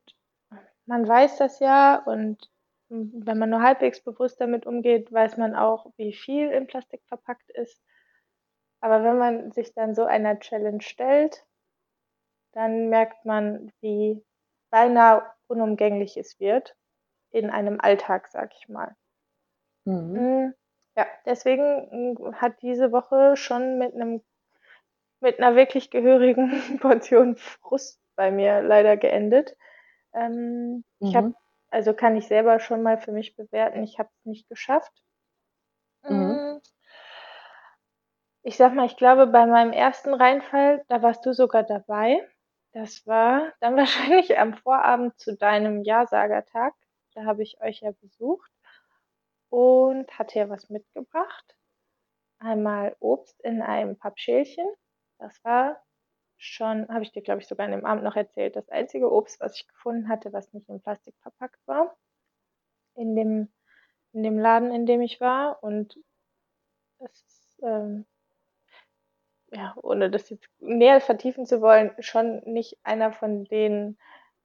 man 0.85 1.07
weiß 1.07 1.37
das 1.37 1.59
ja 1.59 2.03
und 2.05 2.49
wenn 2.89 3.37
man 3.39 3.49
nur 3.49 3.61
halbwegs 3.61 4.01
bewusst 4.03 4.39
damit 4.39 4.65
umgeht, 4.65 5.11
weiß 5.11 5.37
man 5.37 5.55
auch, 5.55 5.91
wie 5.97 6.13
viel 6.13 6.49
in 6.51 6.67
Plastik 6.67 7.01
verpackt 7.07 7.49
ist. 7.51 7.81
Aber 8.79 9.03
wenn 9.03 9.17
man 9.17 9.51
sich 9.51 9.73
dann 9.73 9.95
so 9.95 10.05
einer 10.05 10.39
Challenge 10.39 10.81
stellt, 10.81 11.45
dann 12.53 12.89
merkt 12.89 13.25
man, 13.25 13.71
wie 13.81 14.23
beinahe 14.69 15.23
unumgänglich 15.47 16.17
es 16.17 16.39
wird 16.39 16.75
in 17.35 17.49
einem 17.49 17.79
Alltag, 17.81 18.27
sag 18.29 18.53
ich 18.57 18.69
mal. 18.69 18.95
Mhm. 19.85 20.13
Mm, 20.13 20.53
ja, 20.97 21.05
deswegen 21.25 22.15
mm, 22.15 22.35
hat 22.35 22.61
diese 22.61 22.91
Woche 22.91 23.35
schon 23.35 23.77
mit 23.77 23.93
einem 23.93 24.21
mit 25.19 25.39
einer 25.39 25.55
wirklich 25.55 25.89
gehörigen 25.89 26.51
Portion 26.79 27.35
Frust 27.35 27.99
bei 28.15 28.31
mir 28.31 28.61
leider 28.61 28.95
geendet. 28.95 29.55
Ähm, 30.13 30.75
mhm. 30.75 30.83
Ich 30.99 31.15
habe, 31.15 31.33
also 31.69 31.93
kann 31.93 32.15
ich 32.15 32.27
selber 32.27 32.59
schon 32.59 32.83
mal 32.83 32.97
für 32.97 33.11
mich 33.11 33.35
bewerten, 33.35 33.83
ich 33.83 33.99
habe 33.99 34.09
es 34.19 34.25
nicht 34.25 34.47
geschafft. 34.49 34.93
Mhm. 36.03 36.15
Mm, 36.15 36.61
ich 38.43 38.57
sag 38.57 38.73
mal, 38.75 38.85
ich 38.85 38.95
glaube, 38.95 39.27
bei 39.27 39.45
meinem 39.45 39.73
ersten 39.73 40.13
Reinfall, 40.13 40.83
da 40.87 41.01
warst 41.01 41.25
du 41.25 41.33
sogar 41.33 41.63
dabei. 41.63 42.25
Das 42.73 43.07
war 43.07 43.51
dann 43.59 43.75
wahrscheinlich 43.77 44.37
am 44.37 44.53
Vorabend 44.53 45.17
zu 45.19 45.35
deinem 45.35 45.83
Ja-Sagertag. 45.83 46.73
Da 47.15 47.23
habe 47.25 47.43
ich 47.43 47.61
euch 47.61 47.79
ja 47.81 47.91
besucht 47.91 48.51
und 49.49 50.11
hatte 50.19 50.39
ja 50.39 50.49
was 50.49 50.69
mitgebracht. 50.69 51.55
Einmal 52.39 52.95
Obst 52.99 53.39
in 53.41 53.61
einem 53.61 53.97
Pappschälchen. 53.97 54.67
Das 55.17 55.43
war 55.45 55.81
schon, 56.37 56.87
habe 56.89 57.03
ich 57.03 57.13
dir, 57.13 57.21
glaube 57.21 57.41
ich, 57.41 57.47
sogar 57.47 57.65
in 57.65 57.71
dem 57.71 57.85
Abend 57.85 58.03
noch 58.03 58.17
erzählt, 58.17 58.57
das 58.57 58.67
einzige 58.69 59.09
Obst, 59.11 59.39
was 59.39 59.55
ich 59.55 59.67
gefunden 59.67 60.09
hatte, 60.09 60.33
was 60.33 60.51
nicht 60.53 60.67
in 60.67 60.81
Plastik 60.81 61.15
verpackt 61.21 61.65
war. 61.65 61.95
In 62.95 63.15
dem, 63.15 63.51
in 64.11 64.23
dem 64.23 64.37
Laden, 64.37 64.73
in 64.73 64.85
dem 64.85 65.01
ich 65.01 65.21
war. 65.21 65.63
Und 65.63 65.97
das 66.99 67.11
ist, 67.23 67.59
ähm, 67.63 68.05
ja, 69.51 69.73
ohne 69.81 70.11
das 70.11 70.29
jetzt 70.29 70.49
näher 70.59 70.99
vertiefen 70.99 71.45
zu 71.45 71.61
wollen, 71.61 71.91
schon 71.99 72.41
nicht 72.45 72.77
einer 72.83 73.13
von 73.13 73.45
den 73.45 73.97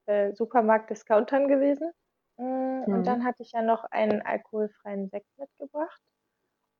äh, 0.05 0.31
Supermarkt-Discountern 0.33 1.49
gewesen. 1.49 1.91
Mhm. 2.37 2.83
Und 2.85 3.03
dann 3.05 3.23
hatte 3.23 3.43
ich 3.43 3.51
ja 3.51 3.61
noch 3.61 3.83
einen 3.85 4.21
alkoholfreien 4.21 5.09
Sekt 5.09 5.27
mitgebracht 5.37 6.01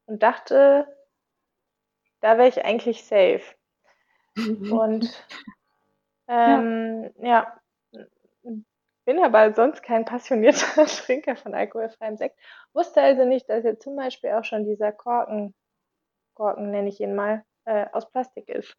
und 0.05 0.23
dachte, 0.23 0.87
da 2.21 2.37
wäre 2.37 2.47
ich 2.47 2.63
eigentlich 2.63 3.03
safe. 3.05 3.43
Und 4.35 5.09
ähm, 6.27 7.11
ja. 7.19 7.59
ja. 7.91 8.53
bin 9.05 9.23
aber 9.23 9.53
sonst 9.53 9.83
kein 9.83 10.05
passionierter 10.05 10.85
Trinker 11.05 11.35
von 11.35 11.53
alkoholfreiem 11.53 12.17
Sekt. 12.17 12.39
Wusste 12.73 13.01
also 13.01 13.25
nicht, 13.25 13.49
dass 13.49 13.63
jetzt 13.63 13.83
zum 13.83 13.95
Beispiel 13.95 14.31
auch 14.31 14.45
schon 14.45 14.65
dieser 14.65 14.91
Korken, 14.91 15.53
Korken 16.33 16.71
nenne 16.71 16.89
ich 16.89 16.99
ihn 16.99 17.15
mal, 17.15 17.43
äh, 17.65 17.87
aus 17.91 18.09
Plastik 18.09 18.49
ist. 18.49 18.75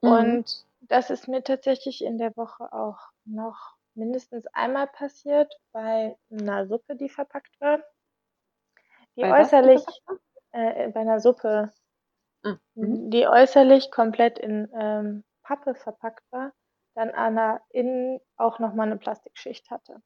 Mhm. 0.00 0.10
Und 0.10 0.66
das 0.80 1.10
ist 1.10 1.28
mir 1.28 1.42
tatsächlich 1.44 2.04
in 2.04 2.18
der 2.18 2.36
Woche 2.36 2.72
auch 2.72 2.98
noch 3.24 3.71
mindestens 3.94 4.46
einmal 4.48 4.86
passiert 4.86 5.52
bei 5.72 6.16
einer 6.30 6.66
Suppe, 6.66 6.96
die 6.96 7.08
verpackt 7.08 7.60
war. 7.60 7.82
Die 9.16 9.22
bei 9.22 9.40
äußerlich 9.40 9.84
äh, 10.52 10.88
bei 10.88 11.00
einer 11.00 11.20
Suppe, 11.20 11.72
ah, 12.44 12.56
mhm. 12.74 13.10
die 13.10 13.26
äußerlich 13.26 13.90
komplett 13.90 14.38
in 14.38 14.68
ähm, 14.74 15.24
Pappe 15.42 15.74
verpackt 15.74 16.24
war, 16.30 16.52
dann 16.94 17.10
an 17.10 17.36
der 17.36 17.62
innen 17.70 18.20
auch 18.36 18.58
nochmal 18.58 18.86
eine 18.86 18.98
Plastikschicht 18.98 19.70
hatte. 19.70 20.02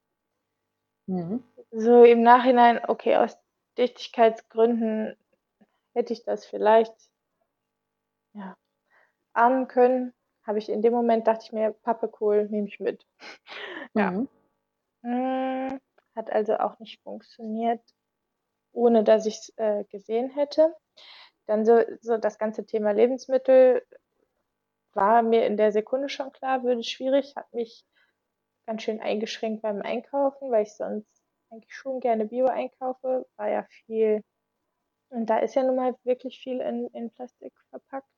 Mhm. 1.07 1.45
So 1.71 2.05
im 2.05 2.23
Nachhinein, 2.23 2.81
okay, 2.88 3.16
aus 3.16 3.37
Dichtigkeitsgründen 3.78 5.16
hätte 5.95 6.12
ich 6.12 6.25
das 6.25 6.47
vielleicht 6.47 6.95
ja, 8.33 8.57
ahnen 9.33 9.69
können, 9.69 10.12
habe 10.47 10.59
ich 10.59 10.69
in 10.69 10.83
dem 10.83 10.93
Moment, 10.93 11.26
dachte 11.26 11.45
ich 11.45 11.53
mir, 11.53 11.73
Pappe 11.83 12.11
cool, 12.21 12.49
nehme 12.49 12.69
ich 12.69 12.81
mit. 12.81 13.07
ja. 13.95 14.11
Mhm. 14.11 14.29
Hm, 15.03 15.81
hat 16.15 16.31
also 16.31 16.57
auch 16.57 16.79
nicht 16.79 17.03
funktioniert, 17.03 17.83
ohne 18.73 19.05
dass 19.05 19.26
ich 19.26 19.37
es 19.37 19.53
äh, 19.57 19.85
gesehen 19.85 20.31
hätte. 20.31 20.75
Dann 21.47 21.65
so, 21.65 21.81
so 22.00 22.17
das 22.17 22.38
ganze 22.38 22.67
Thema 22.67 22.93
Lebensmittel 22.93 23.83
war 24.95 25.23
mir 25.23 25.47
in 25.47 25.57
der 25.57 25.73
Sekunde 25.73 26.09
schon 26.09 26.33
klar, 26.33 26.65
würde 26.65 26.83
schwierig, 26.83 27.37
hat 27.37 27.53
mich 27.53 27.85
ganz 28.67 28.83
schön 28.83 29.00
eingeschränkt 29.00 29.62
beim 29.62 29.83
Einkaufen, 29.83 30.50
weil 30.50 30.65
ich 30.65 30.75
sonst 30.75 31.23
eigentlich 31.50 31.75
schon 31.75 32.00
gerne 32.00 32.26
Bio 32.26 32.47
einkaufe, 32.47 33.26
war 33.37 33.49
ja 33.49 33.65
viel, 33.65 34.25
und 35.11 35.26
da 35.26 35.38
ist 35.38 35.55
ja 35.55 35.62
nun 35.62 35.76
mal 35.76 35.95
wirklich 36.03 36.41
viel 36.41 36.61
in, 36.61 36.88
in 36.88 37.11
Plastik 37.11 37.53
verpackt. 37.71 38.09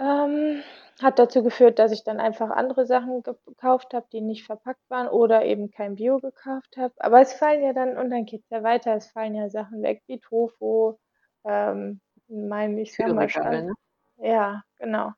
Ähm, 0.00 0.62
hat 1.02 1.18
dazu 1.18 1.42
geführt, 1.42 1.78
dass 1.78 1.92
ich 1.92 2.04
dann 2.04 2.20
einfach 2.20 2.50
andere 2.50 2.86
Sachen 2.86 3.22
gekauft 3.22 3.94
habe, 3.94 4.06
die 4.12 4.20
nicht 4.20 4.44
verpackt 4.44 4.88
waren 4.88 5.08
oder 5.08 5.44
eben 5.44 5.70
kein 5.70 5.94
Bio 5.96 6.18
gekauft 6.18 6.76
habe. 6.76 6.94
Aber 6.98 7.20
es 7.20 7.32
fallen 7.32 7.62
ja 7.62 7.72
dann, 7.72 7.96
und 7.96 8.10
dann 8.10 8.24
geht 8.24 8.42
es 8.42 8.50
ja 8.50 8.62
weiter, 8.62 8.94
es 8.94 9.10
fallen 9.10 9.34
ja 9.34 9.48
Sachen 9.48 9.82
weg 9.82 10.02
wie 10.06 10.20
Tofu, 10.20 10.96
ähm, 11.44 12.00
mein, 12.28 12.84
schon. 13.28 13.66
Ne? 13.66 13.74
Ja, 14.18 14.62
genau. 14.78 15.12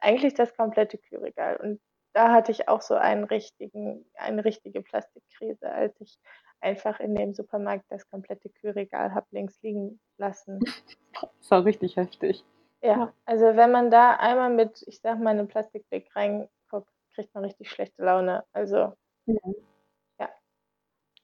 Eigentlich 0.00 0.34
das 0.34 0.54
komplette 0.56 0.98
Kühlregal. 0.98 1.56
Und 1.56 1.80
da 2.12 2.32
hatte 2.32 2.52
ich 2.52 2.68
auch 2.68 2.80
so 2.80 2.94
einen 2.94 3.24
richtigen, 3.24 4.06
eine 4.14 4.44
richtige 4.44 4.82
Plastikkrise, 4.82 5.70
als 5.70 6.00
ich 6.00 6.18
einfach 6.60 7.00
in 7.00 7.14
dem 7.14 7.34
Supermarkt 7.34 7.84
das 7.88 8.08
komplette 8.08 8.48
Kühlregal 8.48 9.14
habe 9.14 9.26
links 9.30 9.60
liegen 9.62 10.00
lassen. 10.16 10.60
Das 11.38 11.50
war 11.52 11.64
richtig 11.64 11.96
heftig. 11.96 12.44
Ja, 12.84 13.14
also 13.24 13.56
wenn 13.56 13.70
man 13.72 13.90
da 13.90 14.16
einmal 14.16 14.50
mit, 14.50 14.84
ich 14.86 15.00
sag 15.00 15.18
mal, 15.18 15.30
einem 15.30 15.48
Plastikblick 15.48 16.14
reinguckt, 16.14 16.90
kriegt 17.14 17.34
man 17.34 17.44
richtig 17.44 17.70
schlechte 17.70 18.04
Laune. 18.04 18.44
Also, 18.52 18.92
ja. 19.24 19.36
ja. 20.20 20.28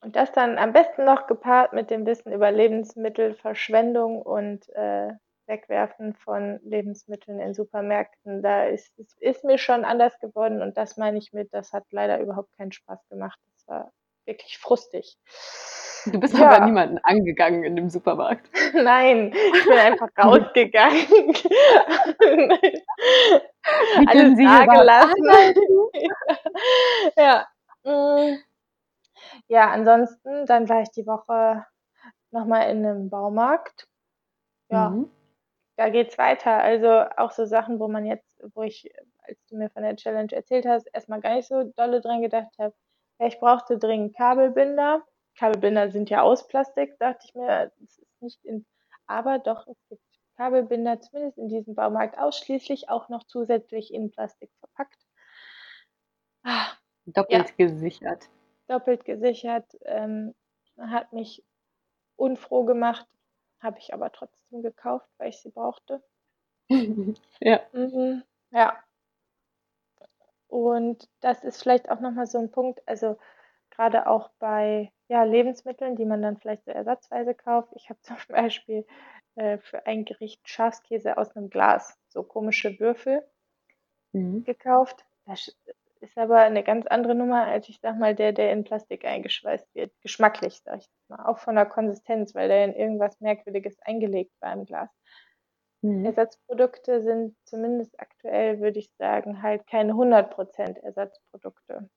Und 0.01 0.17
das 0.17 0.33
dann 0.33 0.57
am 0.57 0.73
besten 0.73 1.05
noch 1.05 1.27
gepaart 1.27 1.75
mit 1.75 1.91
dem 1.91 2.07
Wissen 2.07 2.33
über 2.33 2.51
Lebensmittelverschwendung 2.51 4.23
und 4.23 4.71
äh, 4.71 5.13
Wegwerfen 5.47 6.15
von 6.15 6.61
Lebensmitteln 6.63 7.41
in 7.41 7.53
Supermärkten. 7.53 8.43
Da 8.43 8.65
ist, 8.65 8.99
ist, 8.99 9.21
ist 9.21 9.45
mir 9.45 9.59
schon 9.59 9.85
anders 9.85 10.19
geworden 10.19 10.63
und 10.63 10.79
das 10.79 10.97
meine 10.97 11.19
ich 11.19 11.35
mit, 11.35 11.53
das 11.53 11.75
hat 11.75 11.85
leider 11.91 12.21
überhaupt 12.21 12.57
keinen 12.57 12.73
Spaß 12.73 13.07
gemacht. 13.11 13.39
Das 13.53 13.69
war 13.69 13.93
wirklich 14.25 14.57
frustig. 14.57 15.19
Du 16.07 16.19
bist 16.19 16.37
ja. 16.37 16.49
aber 16.49 16.67
niemanden 16.67 16.99
angegangen 17.03 17.65
in 17.65 17.77
dem 17.77 17.89
Supermarkt. 17.89 18.49
Nein, 18.75 19.33
ich 19.35 19.65
bin 19.65 19.79
einfach 19.79 20.09
rausgegangen. 20.19 21.35
Alles 24.07 24.37
Sie 24.37 24.45
gelassen. 24.45 25.55
ja. 27.17 27.47
Mm. 27.85 28.39
Ja, 29.49 29.71
ansonsten, 29.71 30.47
dann 30.47 30.69
war 30.69 30.83
ich 30.83 30.91
die 30.91 31.07
Woche 31.07 31.67
nochmal 32.31 32.71
in 32.71 32.85
einem 32.85 33.11
Baumarkt. 33.11 33.87
Ja, 34.71 34.91
mhm. 34.91 35.11
da 35.77 35.91
geht's 35.91 36.17
weiter. 36.19 36.63
Also 36.63 37.05
auch 37.17 37.33
so 37.33 37.45
Sachen, 37.45 37.81
wo 37.81 37.89
man 37.89 38.07
jetzt, 38.07 38.43
wo 38.55 38.63
ich, 38.63 38.91
als 39.23 39.39
du 39.47 39.57
mir 39.57 39.69
von 39.71 39.83
der 39.83 39.97
Challenge 39.97 40.33
erzählt 40.33 40.67
hast, 40.67 40.87
erstmal 40.93 41.21
gar 41.21 41.35
nicht 41.35 41.49
so 41.49 41.65
dolle 41.77 42.01
dran 42.01 42.23
gedacht 42.23 42.53
habe. 42.59 42.75
Ja, 43.19 43.27
ich 43.27 43.39
brauchte 43.39 43.79
dringend 43.79 44.17
Kabelbinder. 44.17 45.03
Kabelbinder 45.37 45.91
sind 45.91 46.11
ja 46.11 46.23
aus 46.23 46.47
Plastik, 46.47 46.99
dachte 46.99 47.27
ich 47.27 47.35
mir, 47.35 47.73
das 47.79 47.99
ist 47.99 48.23
nicht 48.23 48.45
in, 48.45 48.67
aber 49.07 49.39
doch, 49.39 49.67
es 49.67 49.79
gibt 49.89 50.03
Kabelbinder, 50.37 51.01
zumindest 51.01 51.39
in 51.39 51.49
diesem 51.49 51.75
Baumarkt, 51.75 52.19
ausschließlich 52.19 52.89
auch 52.89 53.09
noch 53.09 53.25
zusätzlich 53.25 53.93
in 53.93 54.11
Plastik 54.11 54.51
verpackt. 54.59 55.07
Ah, 56.43 56.69
doppelt 57.07 57.51
ja. 57.51 57.67
gesichert. 57.67 58.29
Doppelt 58.67 59.05
gesichert, 59.05 59.77
ähm, 59.85 60.35
hat 60.79 61.13
mich 61.13 61.45
unfroh 62.17 62.65
gemacht, 62.65 63.07
habe 63.61 63.79
ich 63.79 63.93
aber 63.93 64.13
trotzdem 64.13 64.63
gekauft, 64.63 65.09
weil 65.19 65.29
ich 65.29 65.41
sie 65.41 65.51
brauchte. 65.51 66.03
ja. 67.41 67.61
Mhm, 67.73 68.23
ja. 68.51 68.83
Und 70.49 71.09
das 71.21 71.45
ist 71.45 71.63
vielleicht 71.63 71.91
auch 71.91 72.01
nochmal 72.01 72.27
so 72.27 72.39
ein 72.39 72.51
Punkt, 72.51 72.81
also 72.87 73.19
gerade 73.81 74.07
auch 74.07 74.29
bei 74.39 74.93
ja, 75.09 75.23
Lebensmitteln, 75.23 75.97
die 75.97 76.05
man 76.05 76.21
dann 76.21 76.37
vielleicht 76.37 76.67
so 76.67 76.71
ersatzweise 76.71 77.35
kauft. 77.35 77.73
Ich 77.75 77.89
habe 77.89 77.99
zum 78.03 78.17
Beispiel 78.29 78.87
äh, 79.37 79.57
für 79.57 79.87
ein 79.87 80.05
Gericht 80.05 80.47
Schafskäse 80.47 81.17
aus 81.17 81.35
einem 81.35 81.49
Glas, 81.49 81.99
so 82.09 82.23
komische 82.23 82.79
Würfel 82.79 83.25
mhm. 84.13 84.45
gekauft. 84.45 85.07
Das 85.25 85.57
ist 86.01 86.19
aber 86.19 86.41
eine 86.41 86.63
ganz 86.63 86.87
andere 86.89 87.15
Nummer, 87.15 87.47
als 87.47 87.69
ich 87.71 87.79
sag 87.81 87.99
mal, 87.99 88.15
der, 88.15 88.33
der 88.33 88.53
in 88.53 88.65
Plastik 88.65 89.07
eingeschweißt 89.07 89.75
wird. 89.75 89.93
Geschmacklich, 90.03 90.61
sag 90.63 90.81
ich 90.81 90.89
mal. 91.09 91.25
Auch 91.25 91.39
von 91.39 91.55
der 91.55 91.67
Konsistenz, 91.67 92.35
weil 92.35 92.49
der 92.49 92.67
in 92.67 92.75
irgendwas 92.75 93.19
Merkwürdiges 93.21 93.79
eingelegt 93.81 94.33
war 94.41 94.53
im 94.53 94.67
Glas. 94.67 94.91
Mhm. 95.81 96.05
Ersatzprodukte 96.05 97.03
sind 97.03 97.35
zumindest 97.45 97.99
aktuell, 97.99 98.61
würde 98.61 98.79
ich 98.79 98.91
sagen, 98.99 99.43
halt 99.43 99.67
keine 99.67 99.95
100% 99.95 100.83
Ersatzprodukte. 100.83 101.89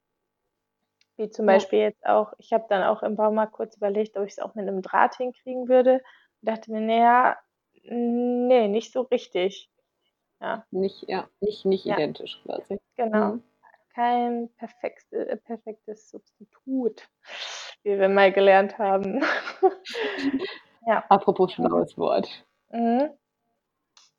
Wie 1.18 1.30
zum 1.30 1.48
ja. 1.48 1.54
Beispiel 1.56 1.80
jetzt 1.80 2.06
auch, 2.06 2.34
ich 2.38 2.54
habe 2.54 2.66
dann 2.70 2.84
auch 2.84 3.04
im 3.04 3.16
Baumarkt 3.16 3.54
kurz 3.54 3.78
überlegt, 3.78 4.18
ob 4.18 4.26
ich 4.26 4.34
es 4.34 4.40
auch 4.40 4.56
mit 4.56 4.68
einem 4.68 4.82
Draht 4.82 5.16
hinkriegen 5.18 5.68
würde. 5.68 6.02
Und 6.42 6.50
dachte 6.50 6.72
mir, 6.72 6.82
naja, 6.82 7.38
nee, 7.84 8.68
nicht 8.68 8.92
so 8.92 9.02
richtig. 9.02 9.70
Ja. 10.42 10.66
Nicht, 10.72 11.08
ja, 11.08 11.28
nicht, 11.40 11.66
nicht 11.66 11.86
ja. 11.86 11.96
identisch 11.96 12.42
quasi. 12.44 12.80
Genau. 12.96 13.34
Mhm. 13.34 13.44
Kein 13.94 14.50
perfekt, 14.58 15.14
äh, 15.14 15.38
perfektes 15.38 16.10
Substitut, 16.10 17.08
wie 17.84 18.00
wir 18.00 18.10
mal 18.10 18.32
gelernt 18.32 18.80
haben. 18.80 19.24
ja. 20.88 21.06
Apropos 21.10 21.54
schlaues 21.54 21.98
Wort. 21.98 22.28
Mhm. 22.72 23.12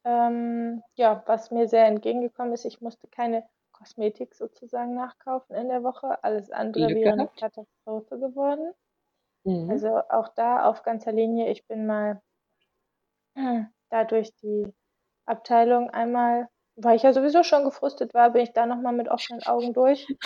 Ähm, 0.04 0.82
ja, 0.94 1.22
was 1.26 1.50
mir 1.50 1.66
sehr 1.66 1.86
entgegengekommen 1.86 2.52
ist, 2.52 2.64
ich 2.64 2.80
musste 2.80 3.08
keine 3.08 3.44
Kosmetik 3.74 4.34
sozusagen 4.34 4.94
nachkaufen 4.94 5.54
in 5.54 5.68
der 5.68 5.82
Woche. 5.82 6.22
Alles 6.24 6.50
andere 6.50 6.88
wäre 6.88 7.12
eine 7.12 7.28
Katastrophe 7.28 8.18
geworden. 8.18 8.72
Mhm. 9.44 9.70
Also 9.70 10.00
auch 10.08 10.28
da 10.28 10.64
auf 10.68 10.82
ganzer 10.82 11.12
Linie. 11.12 11.50
Ich 11.50 11.66
bin 11.66 11.86
mal 11.86 12.22
da 13.90 14.04
durch 14.04 14.34
die 14.36 14.72
Abteilung 15.26 15.90
einmal, 15.90 16.48
weil 16.76 16.96
ich 16.96 17.02
ja 17.02 17.12
sowieso 17.12 17.42
schon 17.42 17.64
gefrustet 17.64 18.14
war, 18.14 18.30
bin 18.30 18.42
ich 18.42 18.52
da 18.52 18.66
nochmal 18.66 18.92
mit 18.92 19.08
offenen 19.08 19.42
Augen 19.44 19.72
durch. 19.72 20.06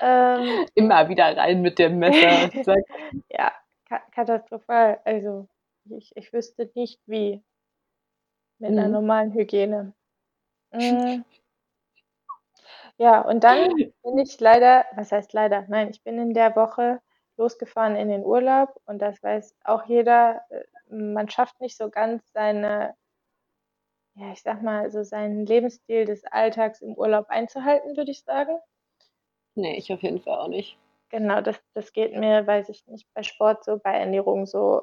Ähm, 0.00 0.64
Immer 0.76 1.08
wieder 1.08 1.36
rein 1.36 1.60
mit 1.60 1.80
dem 1.80 1.98
Messer. 1.98 2.50
ja, 3.30 3.52
ka 3.88 3.98
katastrophal. 4.12 5.00
Also 5.04 5.48
ich, 5.90 6.12
ich 6.14 6.32
wüsste 6.32 6.70
nicht 6.76 7.00
wie 7.06 7.42
mit 8.60 8.70
mhm. 8.70 8.78
einer 8.78 8.88
normalen 8.88 9.32
Hygiene. 9.32 9.92
Mhm. 10.72 11.24
Ja, 12.98 13.20
und 13.22 13.44
dann 13.44 13.68
bin 14.02 14.18
ich 14.18 14.38
leider 14.40 14.84
was 14.94 15.12
heißt 15.12 15.32
leider? 15.32 15.64
Nein, 15.68 15.90
ich 15.90 16.02
bin 16.02 16.18
in 16.18 16.34
der 16.34 16.54
Woche 16.56 17.00
losgefahren 17.36 17.96
in 17.96 18.08
den 18.08 18.24
Urlaub 18.24 18.80
und 18.86 19.00
das 19.00 19.22
weiß 19.22 19.54
auch 19.64 19.84
jeder, 19.86 20.42
äh, 20.50 20.64
man 20.90 21.28
schafft 21.30 21.60
nicht 21.60 21.76
so 21.76 21.90
ganz 21.90 22.22
seine 22.32 22.94
ja, 24.16 24.32
ich 24.32 24.42
sag 24.42 24.62
mal, 24.62 24.90
so 24.90 25.04
seinen 25.04 25.46
Lebensstil 25.46 26.04
des 26.04 26.24
Alltags 26.24 26.80
im 26.82 26.94
Urlaub 26.94 27.26
einzuhalten, 27.28 27.96
würde 27.96 28.10
ich 28.10 28.24
sagen. 28.24 28.58
Ne, 29.54 29.76
ich 29.76 29.92
auf 29.92 30.02
jeden 30.02 30.20
Fall 30.20 30.38
auch 30.38 30.48
nicht. 30.48 30.76
Genau, 31.10 31.40
das 31.40 31.58
das 31.74 31.92
geht 31.92 32.14
mir, 32.14 32.46
weiß 32.46 32.68
ich 32.68 32.86
nicht, 32.86 33.06
bei 33.14 33.22
Sport 33.22 33.64
so, 33.64 33.78
bei 33.78 33.92
Ernährung 33.92 34.46
so. 34.46 34.82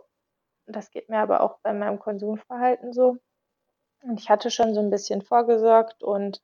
Das 0.68 0.92
geht 0.92 1.10
mir 1.10 1.20
aber 1.20 1.42
auch 1.42 1.60
bei 1.64 1.74
meinem 1.74 2.00
Konsumverhalten 2.00 2.94
so. 2.94 3.18
Und 4.04 4.20
ich 4.20 4.30
hatte 4.30 4.52
schon 4.52 4.74
so 4.74 4.82
ein 4.82 4.90
bisschen 4.90 5.22
vorgesorgt 5.22 6.04
und 6.04 6.42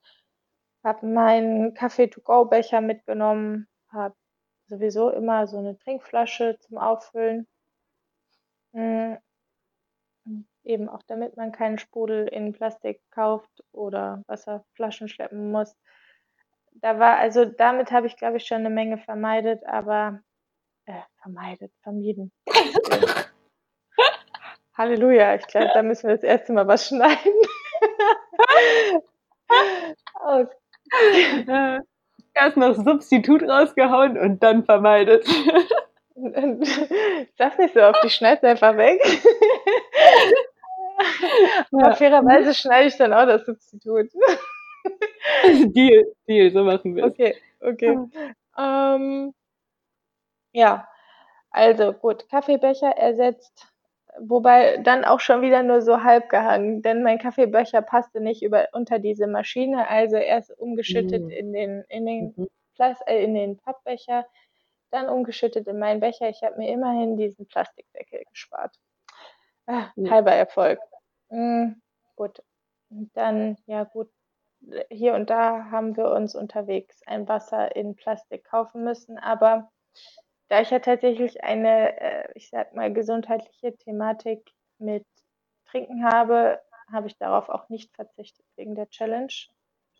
habe 0.84 1.06
meinen 1.06 1.74
Kaffee-to-go-Becher 1.74 2.82
mitgenommen, 2.82 3.68
habe 3.92 4.16
sowieso 4.68 5.10
immer 5.10 5.48
so 5.48 5.58
eine 5.58 5.78
Trinkflasche 5.78 6.58
zum 6.60 6.78
Auffüllen. 6.78 7.48
Mhm. 8.74 9.18
Eben 10.64 10.90
auch 10.90 11.02
damit 11.08 11.38
man 11.38 11.52
keinen 11.52 11.80
Sprudel 11.80 12.28
in 12.28 12.54
Plastik 12.54 13.02
kauft 13.10 13.64
oder 13.72 14.24
Wasserflaschen 14.28 15.08
schleppen 15.08 15.52
muss. 15.52 15.76
Da 16.74 17.00
war 17.00 17.18
also 17.18 17.46
damit 17.46 17.92
habe 17.92 18.08
ich, 18.08 18.16
glaube 18.16 18.38
ich, 18.38 18.46
schon 18.46 18.60
eine 18.60 18.70
Menge 18.70 18.98
vermeidet, 18.98 19.66
aber 19.66 20.22
äh, 20.86 21.02
vermeidet, 21.22 21.74
vermieden. 21.82 22.32
Halleluja, 24.74 25.36
ich 25.36 25.48
glaube, 25.48 25.72
da 25.74 25.84
müssen 25.84 26.08
wir 26.08 26.16
das 26.16 26.24
erste 26.24 26.54
Mal 26.54 26.68
was 26.68 26.88
schneiden. 26.88 27.34
oh 30.22 30.46
Erst 32.34 32.58
noch 32.58 32.76
Substitut 32.76 33.44
rausgehauen 33.44 34.18
und 34.18 34.42
dann 34.42 34.64
vermeidet. 34.64 35.26
Sag 37.38 37.60
nicht 37.60 37.74
so 37.74 37.82
oft, 37.82 38.06
ich 38.06 38.16
schneide 38.16 38.48
einfach 38.48 38.78
weg. 38.78 39.02
Aber 41.72 41.90
ja. 41.90 41.96
fairerweise 41.96 42.54
schneide 42.54 42.88
ich 42.88 42.98
dann 42.98 43.14
auch 43.14 43.26
das 43.26 43.46
Substitut. 43.46 44.12
Deal, 45.46 46.06
Deal, 46.28 46.52
so 46.52 46.64
machen 46.64 46.96
wir 46.96 47.06
es. 47.06 47.12
Okay, 47.12 47.36
okay. 47.60 47.98
Ähm, 48.58 49.34
ja, 50.54 50.88
also 51.50 51.94
gut, 51.94 52.30
Kaffeebecher 52.30 52.96
ersetzt 52.98 53.71
wobei 54.20 54.78
dann 54.78 55.06
auch 55.06 55.20
schon 55.20 55.42
wieder 55.42 55.64
nur 55.64 55.82
so 55.82 56.04
halb 56.04 56.30
gehangen, 56.30 56.82
denn 56.82 57.04
mein 57.04 57.20
Kaffeebecher 57.20 57.82
passte 57.82 58.22
nicht 58.22 58.42
über, 58.44 58.68
unter 58.74 59.00
diese 59.00 59.28
Maschine, 59.28 59.88
also 59.88 60.18
erst 60.18 60.58
umgeschüttet 60.58 61.24
mhm. 61.24 61.30
in 61.30 61.54
den, 61.54 61.82
in 61.90 62.06
den, 62.06 62.34
mhm. 62.36 62.48
äh, 63.06 63.24
in 63.24 63.34
den 63.34 63.58
Pappbecher, 63.58 64.26
dann 64.92 65.10
umgeschüttet 65.10 65.68
in 65.68 65.80
meinen 65.80 66.00
Becher. 66.02 66.30
Ich 66.30 66.44
habe 66.44 66.58
mir 66.58 66.70
immerhin 66.70 67.16
diesen 67.16 67.48
Plastikdeckel 67.48 68.24
gespart. 68.30 68.76
Ah, 69.66 69.88
ja. 69.96 70.12
Halber 70.12 70.34
Erfolg. 70.34 70.80
Mhm, 71.30 71.82
gut. 72.16 72.44
dann, 72.90 73.58
ja 73.68 73.86
gut, 73.86 74.10
hier 74.90 75.14
und 75.14 75.30
da 75.30 75.72
haben 75.72 75.96
wir 75.96 76.12
uns 76.12 76.36
unterwegs 76.36 77.02
ein 77.06 77.28
Wasser 77.28 77.76
in 77.76 77.96
Plastik 77.96 78.44
kaufen 78.44 78.84
müssen, 78.84 79.18
aber 79.18 79.72
da 80.52 80.60
ich 80.60 80.70
ja 80.70 80.80
tatsächlich 80.80 81.46
eine, 81.46 81.98
äh, 82.02 82.28
ich 82.36 82.50
sag 82.50 82.76
mal, 82.76 82.92
gesundheitliche 82.92 83.74
Thematik 83.78 84.52
mit 84.80 85.06
Trinken 85.66 86.04
habe, 86.04 86.60
habe 86.92 87.08
ich 87.08 87.18
darauf 87.18 87.48
auch 87.48 87.70
nicht 87.70 87.96
verzichtet 87.96 88.46
wegen 88.58 88.76
der 88.76 88.90
Challenge. 88.90 89.32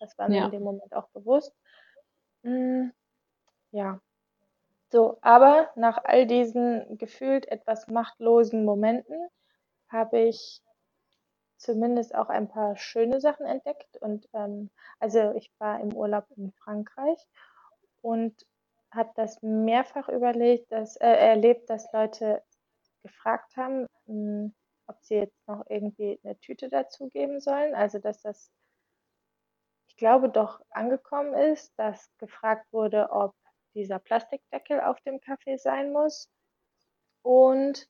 Das 0.02 0.18
war 0.18 0.28
mir 0.28 0.40
ja. 0.40 0.46
in 0.46 0.52
dem 0.52 0.64
Moment 0.64 0.94
auch 0.94 1.08
bewusst. 1.12 1.56
Hm, 2.44 2.92
ja. 3.72 4.02
So, 4.90 5.20
aber 5.22 5.70
nach 5.78 6.04
all 6.04 6.28
diesen 6.28 6.98
gefühlt 6.98 7.48
etwas 7.48 7.88
machtlosen 7.88 8.66
Momenten 8.66 9.30
habe 9.88 10.20
ich 10.20 10.62
zumindest 11.56 12.14
auch 12.14 12.28
ein 12.28 12.50
paar 12.50 12.76
schöne 12.76 13.22
Sachen 13.22 13.46
entdeckt. 13.46 13.96
Und 14.02 14.28
ähm, 14.34 14.70
also 15.00 15.32
ich 15.32 15.50
war 15.60 15.80
im 15.80 15.94
Urlaub 15.94 16.26
in 16.36 16.52
Frankreich 16.52 17.26
und 18.02 18.46
habe 18.92 19.12
das 19.16 19.42
mehrfach 19.42 20.10
überlegt, 20.10 20.72
dass, 20.72 20.96
äh, 20.98 21.08
erlebt, 21.08 21.70
dass 21.70 21.92
Leute 21.94 22.44
gefragt 23.04 23.56
haben, 23.58 23.88
mh, 24.06 24.14
hm, 24.44 24.56
ob 24.88 24.98
sie 25.04 25.16
jetzt 25.16 25.48
noch 25.48 25.66
irgendwie 25.70 26.20
eine 26.24 26.38
Tüte 26.40 26.70
dazugeben 26.70 27.40
sollen. 27.40 27.74
Also 27.76 28.00
dass 28.00 28.22
das, 28.22 28.52
ich 29.88 29.96
glaube, 29.96 30.30
doch 30.30 30.62
angekommen 30.70 31.34
ist, 31.34 31.74
dass 31.78 32.10
gefragt 32.18 32.68
wurde, 32.72 33.10
ob 33.12 33.34
dieser 33.74 34.00
Plastikdeckel 34.00 34.82
auf 34.82 35.00
dem 35.02 35.22
Kaffee 35.22 35.58
sein 35.58 35.94
muss. 35.94 36.30
Und 37.24 37.88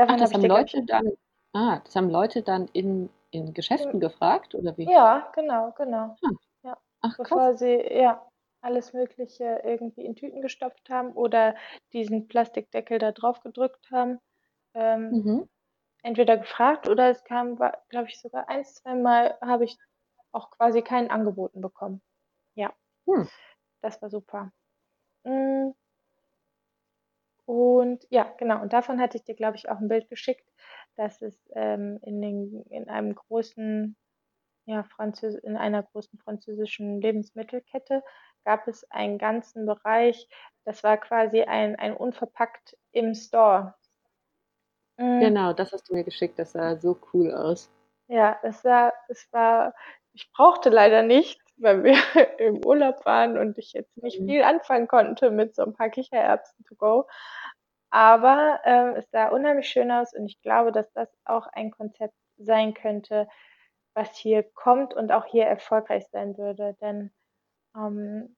Ach, 0.00 0.06
davon 0.06 0.18
das 0.18 0.32
habe 0.32 0.46
ich 0.46 0.50
haben 0.50 0.62
Leute 0.64 0.84
dann, 0.86 1.12
ah, 1.52 1.80
das 1.84 1.94
haben 1.94 2.10
Leute 2.10 2.42
dann 2.42 2.68
in, 2.72 3.10
in 3.30 3.54
Geschäften 3.54 3.92
im, 3.94 4.00
gefragt, 4.00 4.54
oder 4.54 4.76
wie? 4.76 4.90
ja, 4.90 5.30
genau, 5.34 5.72
genau. 5.72 6.16
Ah, 6.22 6.30
Ja, 6.64 6.78
ach, 7.02 7.16
krass. 7.16 7.28
bevor 7.28 7.56
sie 7.56 7.74
ja 7.74 8.26
alles 8.60 8.92
Mögliche 8.92 9.60
irgendwie 9.64 10.04
in 10.04 10.16
Tüten 10.16 10.40
gestopft 10.42 10.90
haben 10.90 11.12
oder 11.12 11.54
diesen 11.92 12.28
Plastikdeckel 12.28 12.98
da 12.98 13.12
drauf 13.12 13.40
gedrückt 13.40 13.90
haben. 13.90 14.18
Ähm, 14.74 15.18
Mhm. 15.18 15.44
entweder 16.02 16.38
gefragt 16.38 16.88
oder 16.88 17.10
es 17.10 17.24
kam, 17.24 17.56
glaube 17.56 18.08
ich, 18.08 18.20
sogar 18.20 18.48
ein, 18.48 18.64
zwei 18.64 18.94
Mal 18.96 19.38
habe 19.42 19.64
ich 19.64 19.78
auch 20.32 20.50
quasi 20.50 20.82
keinen 20.82 21.10
angeboten 21.10 21.60
bekommen. 21.62 22.02
Ja, 22.54 22.74
Hm. 23.06 23.24
das 23.80 24.00
war 24.02 24.10
super. 24.10 24.52
Mm, 25.24 25.72
Und 27.46 28.06
ja, 28.10 28.34
genau. 28.38 28.60
Und 28.62 28.72
davon 28.72 29.00
hatte 29.00 29.16
ich 29.16 29.24
dir, 29.24 29.34
glaube 29.34 29.56
ich, 29.56 29.68
auch 29.68 29.78
ein 29.78 29.88
Bild 29.88 30.08
geschickt, 30.08 30.48
dass 30.96 31.22
es 31.22 31.50
ähm, 31.54 31.98
in, 32.02 32.20
den, 32.20 32.62
in 32.70 32.88
einem 32.88 33.14
großen, 33.14 33.96
ja, 34.66 34.84
Französ 34.84 35.36
in 35.36 35.56
einer 35.56 35.82
großen 35.82 36.18
französischen 36.20 37.00
Lebensmittelkette 37.00 38.02
gab 38.44 38.68
es 38.68 38.90
einen 38.90 39.18
ganzen 39.18 39.66
Bereich, 39.66 40.28
das 40.64 40.82
war 40.84 40.96
quasi 40.98 41.42
ein, 41.42 41.76
ein 41.76 41.96
unverpackt 41.96 42.76
im 42.92 43.14
Store. 43.14 43.74
Mm, 44.98 45.20
Genau, 45.20 45.52
das 45.52 45.72
hast 45.72 45.88
du 45.88 45.94
mir 45.94 46.02
geschickt, 46.02 46.40
das 46.40 46.50
sah 46.52 46.76
so 46.76 46.98
cool 47.12 47.30
aus. 47.32 47.70
Ja, 48.08 48.38
es 48.42 48.64
war, 48.64 48.92
es 49.08 49.28
war, 49.32 49.74
ich 50.12 50.30
brauchte 50.32 50.70
leider 50.70 51.02
nicht, 51.02 51.40
weil 51.56 51.84
wir 51.84 51.94
im 52.38 52.64
Urlaub 52.64 53.04
waren 53.04 53.36
und 53.38 53.58
ich 53.58 53.72
jetzt 53.72 54.02
nicht 54.02 54.22
Mhm. 54.22 54.24
viel 54.24 54.42
anfangen 54.42 54.88
konnte 54.88 55.30
mit 55.30 55.54
so 55.54 55.62
ein 55.62 55.74
paar 55.74 55.90
Kichererbsen 55.90 56.64
to 56.64 56.74
go. 56.76 57.06
Aber 57.90 58.60
ähm, 58.64 58.96
es 58.96 59.10
sah 59.10 59.28
unheimlich 59.28 59.68
schön 59.68 59.90
aus 59.92 60.14
und 60.14 60.26
ich 60.26 60.40
glaube, 60.42 60.72
dass 60.72 60.92
das 60.94 61.08
auch 61.24 61.46
ein 61.52 61.70
Konzept 61.70 62.14
sein 62.38 62.74
könnte, 62.74 63.28
was 63.94 64.16
hier 64.16 64.42
kommt 64.44 64.94
und 64.94 65.12
auch 65.12 65.26
hier 65.26 65.46
erfolgreich 65.46 66.06
sein 66.12 66.36
würde. 66.38 66.76
Denn 66.80 67.12
ähm, 67.78 68.36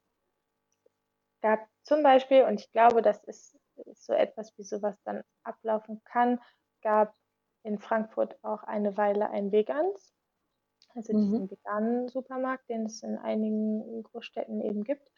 gab 1.42 1.61
zum 1.83 2.03
Beispiel, 2.03 2.44
und 2.44 2.61
ich 2.61 2.70
glaube, 2.72 3.03
das 3.03 3.22
ist, 3.24 3.59
ist 3.87 4.05
so 4.05 4.12
etwas, 4.12 4.53
wie 4.59 4.62
sowas 4.64 4.96
dann 5.05 5.22
ablaufen 5.42 6.03
kann, 6.05 6.40
gab 6.83 7.14
in 7.62 7.79
Frankfurt 7.79 8.38
auch 8.44 8.62
eine 8.64 8.96
Weile 8.96 9.31
ein 9.31 9.53
Vegans, 9.53 10.14
also 10.94 11.12
Mhm. 11.12 11.20
diesen 11.37 11.50
veganen 11.50 12.09
Supermarkt, 12.09 12.68
den 12.68 12.87
es 12.87 13.03
in 13.03 13.18
einigen 13.18 14.03
Großstädten 14.05 14.61
eben 14.62 14.85
gibt. 14.85 15.11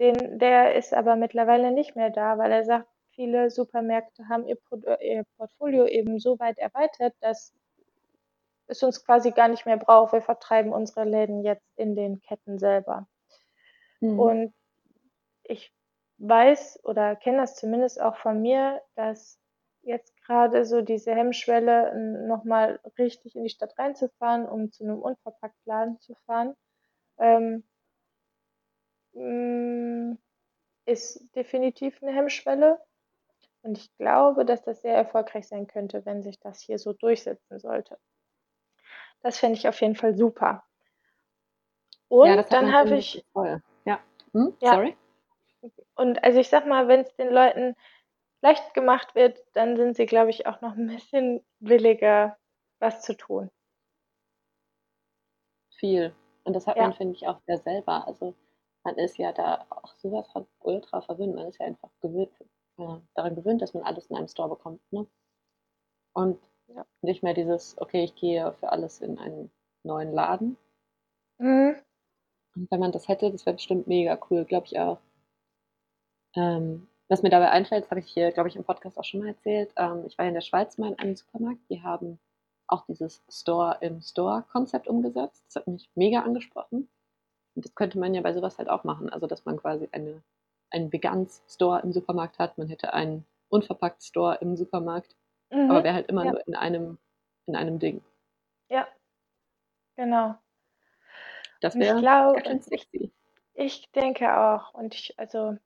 Den, 0.00 0.38
der 0.38 0.74
ist 0.76 0.94
aber 0.94 1.16
mittlerweile 1.16 1.72
nicht 1.72 1.96
mehr 1.96 2.10
da, 2.10 2.38
weil 2.38 2.52
er 2.52 2.64
sagt, 2.64 2.88
viele 3.14 3.50
Supermärkte 3.50 4.28
haben 4.28 4.46
ihr, 4.46 4.56
Pro 4.56 4.78
ihr 5.00 5.24
Portfolio 5.36 5.86
eben 5.86 6.18
so 6.18 6.38
weit 6.38 6.58
erweitert, 6.58 7.14
dass 7.20 7.54
es 8.66 8.82
uns 8.82 9.04
quasi 9.04 9.30
gar 9.32 9.48
nicht 9.48 9.66
mehr 9.66 9.76
braucht. 9.76 10.12
Wir 10.12 10.22
vertreiben 10.22 10.72
unsere 10.72 11.04
Läden 11.04 11.44
jetzt 11.44 11.66
in 11.76 11.94
den 11.94 12.20
Ketten 12.22 12.58
selber. 12.58 13.06
Mhm. 14.02 14.18
Und 14.18 14.54
ich 15.44 15.72
weiß 16.18 16.80
oder 16.84 17.16
kenne 17.16 17.38
das 17.38 17.56
zumindest 17.56 18.00
auch 18.00 18.16
von 18.16 18.42
mir, 18.42 18.82
dass 18.94 19.38
jetzt 19.82 20.16
gerade 20.24 20.64
so 20.64 20.82
diese 20.82 21.14
Hemmschwelle, 21.14 22.26
nochmal 22.26 22.80
richtig 22.98 23.34
in 23.34 23.44
die 23.44 23.50
Stadt 23.50 23.76
reinzufahren, 23.78 24.46
um 24.46 24.70
zu 24.70 24.84
einem 24.84 25.00
Unverpacktladen 25.00 25.98
zu 26.00 26.14
fahren, 26.26 26.54
ähm, 27.18 27.64
mm, 29.14 30.18
ist 30.86 31.34
definitiv 31.34 32.02
eine 32.02 32.12
Hemmschwelle. 32.12 32.80
Und 33.62 33.78
ich 33.78 33.96
glaube, 33.96 34.44
dass 34.44 34.62
das 34.62 34.82
sehr 34.82 34.96
erfolgreich 34.96 35.46
sein 35.46 35.68
könnte, 35.68 36.04
wenn 36.04 36.22
sich 36.22 36.40
das 36.40 36.60
hier 36.60 36.78
so 36.78 36.92
durchsetzen 36.92 37.60
sollte. 37.60 37.98
Das 39.22 39.38
fände 39.38 39.56
ich 39.56 39.68
auf 39.68 39.80
jeden 39.80 39.94
Fall 39.94 40.16
super. 40.16 40.64
Ja, 42.08 42.18
Und 42.18 42.38
hat 42.38 42.52
dann 42.52 42.72
habe 42.72 42.96
ich, 42.96 43.24
voll. 43.32 43.62
Ja. 44.32 44.40
Hm? 44.40 44.56
ja, 44.60 44.72
Sorry? 44.72 44.96
und 45.94 46.22
also 46.24 46.40
ich 46.40 46.48
sag 46.48 46.66
mal, 46.66 46.88
wenn 46.88 47.00
es 47.00 47.14
den 47.16 47.30
Leuten 47.30 47.74
leicht 48.42 48.74
gemacht 48.74 49.14
wird, 49.14 49.42
dann 49.52 49.76
sind 49.76 49.96
sie, 49.96 50.06
glaube 50.06 50.30
ich, 50.30 50.46
auch 50.46 50.60
noch 50.60 50.76
ein 50.76 50.88
bisschen 50.88 51.44
williger, 51.60 52.36
was 52.80 53.02
zu 53.02 53.16
tun. 53.16 53.50
Viel. 55.78 56.14
Und 56.44 56.54
das 56.54 56.66
hat 56.66 56.76
man, 56.76 56.90
Ja, 56.90 56.96
finde 56.96 57.14
ich, 57.14 57.26
auch 57.28 57.40
sehr 57.46 57.58
selber. 57.58 58.06
Also 58.06 58.34
man 58.84 58.96
ist 58.96 59.16
ja 59.16 59.32
da 59.32 59.64
auch 59.70 59.94
sowas 59.96 60.28
von 60.32 60.46
ultra 60.60 61.00
verwöhnt. 61.00 61.34
Man 61.34 61.46
ist 61.46 61.58
ja 61.58 61.66
einfach 61.66 61.90
gewöhnt, 62.00 62.32
äh, 62.78 62.98
daran 63.14 63.36
gewöhnt, 63.36 63.62
dass 63.62 63.74
man 63.74 63.84
alles 63.84 64.06
in 64.06 64.16
einem 64.16 64.28
Store 64.28 64.48
bekommt. 64.48 64.80
Ne? 64.92 65.06
Und 66.14 66.40
ja. 66.66 66.84
nicht 67.02 67.22
mehr 67.22 67.34
dieses, 67.34 67.78
okay, 67.78 68.04
ich 68.04 68.14
gehe 68.16 68.52
für 68.54 68.70
alles 68.70 69.00
in 69.00 69.18
einen 69.18 69.52
neuen 69.84 70.12
Laden. 70.12 70.56
Mhm. 71.38 71.76
Und 72.56 72.70
wenn 72.70 72.80
man 72.80 72.92
das 72.92 73.08
hätte, 73.08 73.30
das 73.30 73.44
wäre 73.44 73.56
bestimmt 73.56 73.86
mega 73.86 74.18
cool, 74.30 74.44
glaube 74.46 74.66
ich 74.66 74.78
auch. 74.78 74.98
Ähm, 76.34 76.88
was 77.08 77.22
mir 77.22 77.30
dabei 77.30 77.50
einfällt, 77.50 77.84
das 77.84 77.90
habe 77.90 78.00
ich 78.00 78.10
hier, 78.10 78.32
glaube 78.32 78.48
ich, 78.48 78.56
im 78.56 78.64
Podcast 78.64 78.98
auch 78.98 79.04
schon 79.04 79.20
mal 79.20 79.28
erzählt. 79.28 79.72
Ähm, 79.76 80.04
ich 80.06 80.16
war 80.18 80.26
in 80.26 80.34
der 80.34 80.40
Schweiz 80.40 80.78
mal 80.78 80.88
in 80.92 80.98
einem 80.98 81.16
Supermarkt, 81.16 81.60
die 81.70 81.82
haben 81.82 82.18
auch 82.68 82.86
dieses 82.86 83.22
Store 83.28 83.76
im 83.80 84.00
Store-Konzept 84.00 84.88
umgesetzt. 84.88 85.44
Das 85.48 85.56
hat 85.56 85.66
mich 85.68 85.90
mega 85.94 86.20
angesprochen. 86.20 86.88
Und 87.56 87.64
das 87.66 87.74
könnte 87.74 87.98
man 87.98 88.14
ja 88.14 88.22
bei 88.22 88.32
sowas 88.34 88.58
halt 88.58 88.70
auch 88.70 88.84
machen. 88.84 89.10
Also, 89.10 89.26
dass 89.26 89.44
man 89.44 89.58
quasi 89.58 89.88
eine, 89.92 90.22
einen 90.70 90.92
Vegans-Store 90.92 91.82
im 91.82 91.92
Supermarkt 91.92 92.38
hat. 92.38 92.58
Man 92.58 92.68
hätte 92.68 92.94
einen 92.94 93.26
unverpackt 93.50 94.02
Store 94.04 94.36
im 94.40 94.56
Supermarkt. 94.56 95.16
Aber 95.66 95.82
Mhm. 95.82 95.84
wäre 95.84 95.94
halt 95.94 96.08
immer 96.08 96.24
Ja, 96.24 96.32
nur 96.32 96.46
in 96.46 96.56
einem, 96.56 96.98
in 97.46 97.56
einem 97.56 97.78
Ding. 97.78 98.02
ja, 98.68 98.88
genau. 99.96 100.41
Das 101.62 101.78
wäre 101.78 101.96
glaube, 101.96 102.42
ganz 102.44 102.46
schön 102.48 102.60
ich, 102.70 102.88
sexy. 102.92 103.12
ich 103.54 103.90
denke 103.92 104.36
auch. 104.38 104.74
Und 104.74 104.94
ich, 104.94 105.18
also 105.18 105.56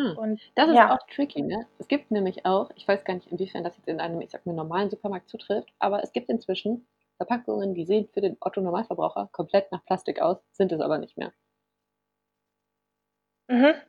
Hm. 0.00 0.18
Und 0.18 0.40
Das 0.56 0.68
ist 0.68 0.76
ja, 0.76 0.88
auch 0.88 0.98
tricky, 1.14 1.42
ne? 1.42 1.66
Es 1.78 1.88
gibt 1.88 2.10
nämlich 2.10 2.44
auch, 2.46 2.70
ich 2.76 2.86
weiß 2.88 3.04
gar 3.04 3.14
nicht, 3.14 3.28
inwiefern 3.30 3.64
das 3.64 3.76
jetzt 3.76 3.88
in 3.88 4.00
einem, 4.00 4.20
ich 4.20 4.30
sag 4.30 4.44
mal, 4.46 4.52
normalen 4.54 4.90
Supermarkt 4.90 5.28
zutrifft, 5.28 5.72
aber 5.78 6.02
es 6.02 6.12
gibt 6.12 6.28
inzwischen 6.28 6.86
Verpackungen, 7.18 7.74
die 7.74 7.84
sehen 7.84 8.08
für 8.12 8.20
den 8.20 8.36
Otto-Normalverbraucher 8.40 9.28
komplett 9.32 9.70
nach 9.72 9.84
Plastik 9.84 10.20
aus, 10.20 10.38
sind 10.52 10.72
es 10.72 10.80
aber 10.80 10.98
nicht 10.98 11.16
mehr. 11.16 11.32
mhm. 13.48 13.80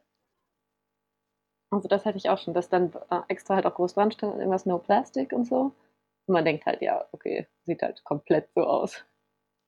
Also 1.70 1.90
das 1.90 2.06
hatte 2.06 2.18
ich 2.18 2.30
auch 2.30 2.38
schon, 2.38 2.54
dass 2.54 2.70
dann 2.70 2.94
äh, 3.10 3.20
extra 3.28 3.56
halt 3.56 3.66
auch 3.66 3.76
groß 3.76 3.94
dran 3.96 4.12
stand, 4.12 4.36
irgendwas 4.38 4.66
No 4.66 4.78
Plastic 4.78 5.34
und 5.34 5.44
so. 5.46 5.74
Und 6.28 6.34
man 6.34 6.46
denkt 6.46 6.66
halt, 6.66 6.82
ja, 6.82 7.06
okay, 7.12 7.48
sieht 7.66 7.82
halt 7.82 8.04
komplett 8.06 8.50
so 8.54 8.62
aus. 8.66 9.04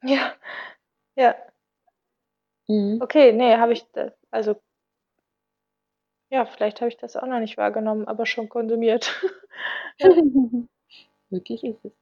ja, 0.04 0.36
Ja. 1.16 1.36
Mhm. 2.70 3.02
Okay, 3.02 3.34
nee, 3.34 3.58
habe 3.58 3.74
ich 3.74 3.86
das, 3.92 4.14
also 4.32 4.56
ja, 6.34 6.46
vielleicht 6.46 6.82
habe 6.82 6.90
ich 6.90 6.98
das 6.98 7.16
auch 7.16 7.28
noch 7.28 7.40
nicht 7.40 7.58
wahrgenommen, 7.58 8.08
aber 8.08 8.26
schon 8.26 8.50
konsumiert. 8.50 9.14
Ja. 10.00 10.10
Möglich 11.30 11.64
ist 11.64 11.86
es. 11.86 11.94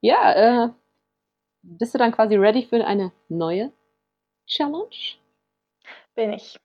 Ja, 0.00 0.64
äh, 0.66 0.70
bist 1.62 1.94
du 1.94 1.98
dann 1.98 2.12
quasi 2.12 2.36
ready 2.36 2.64
für 2.64 2.84
eine 2.86 3.12
neue 3.28 3.72
Challenge? 4.46 4.88
Bin 6.14 6.32
ich. 6.32 6.56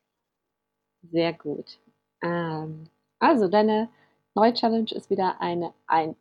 Sehr 1.12 1.34
gut. 1.34 1.80
Ähm, 2.24 2.86
also, 3.20 3.50
deine 3.50 3.90
neue 4.36 4.54
Challenge 4.54 4.92
ist 4.92 5.10
wieder 5.10 5.42
eine 5.42 5.74
ein, 5.88 6.16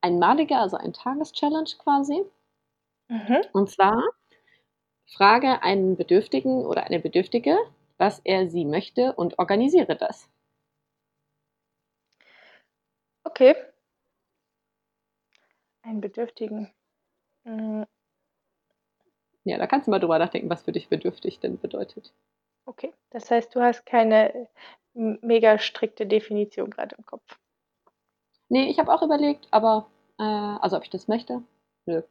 einmalige, 0.00 0.56
also 0.56 0.78
ein 0.78 0.94
Tageschallenge 0.94 1.76
quasi. 1.78 2.24
Mhm. 3.08 3.42
Und 3.52 3.70
zwar 3.70 4.02
frage 5.06 5.62
einen 5.62 5.96
Bedürftigen 5.96 6.64
oder 6.66 6.84
eine 6.84 6.98
Bedürftige, 6.98 7.56
was 8.02 8.20
er 8.24 8.48
sie 8.48 8.64
möchte 8.64 9.12
und 9.12 9.38
organisiere 9.38 9.94
das. 9.94 10.28
Okay. 13.22 13.54
Einen 15.82 16.00
Bedürftigen. 16.00 16.68
Mhm. 17.44 17.86
Ja, 19.44 19.58
da 19.58 19.68
kannst 19.68 19.86
du 19.86 19.92
mal 19.92 20.00
drüber 20.00 20.18
nachdenken, 20.18 20.50
was 20.50 20.62
für 20.64 20.72
dich 20.72 20.88
bedürftig 20.88 21.38
denn 21.38 21.58
bedeutet. 21.58 22.12
Okay, 22.66 22.92
das 23.10 23.30
heißt, 23.30 23.54
du 23.54 23.60
hast 23.60 23.86
keine 23.86 24.48
mega 24.94 25.58
strikte 25.58 26.04
Definition 26.04 26.70
gerade 26.70 26.96
im 26.96 27.06
Kopf. 27.06 27.38
Nee, 28.48 28.68
ich 28.68 28.80
habe 28.80 28.92
auch 28.92 29.02
überlegt, 29.02 29.46
aber 29.52 29.86
äh, 30.18 30.24
also 30.24 30.76
ob 30.76 30.82
ich 30.82 30.90
das 30.90 31.06
möchte? 31.06 31.44
Nö. 31.86 32.02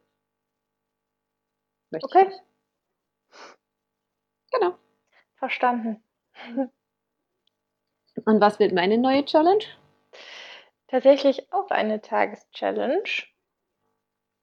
Möchte 1.90 2.06
okay. 2.06 2.32
Genau. 4.52 4.78
Verstanden. 5.42 6.04
Und 8.24 8.40
was 8.40 8.60
wird 8.60 8.72
meine 8.72 8.96
neue 8.96 9.24
Challenge? 9.24 9.64
Tatsächlich 10.86 11.52
auch 11.52 11.68
eine 11.70 12.00
Tageschallenge. 12.00 13.02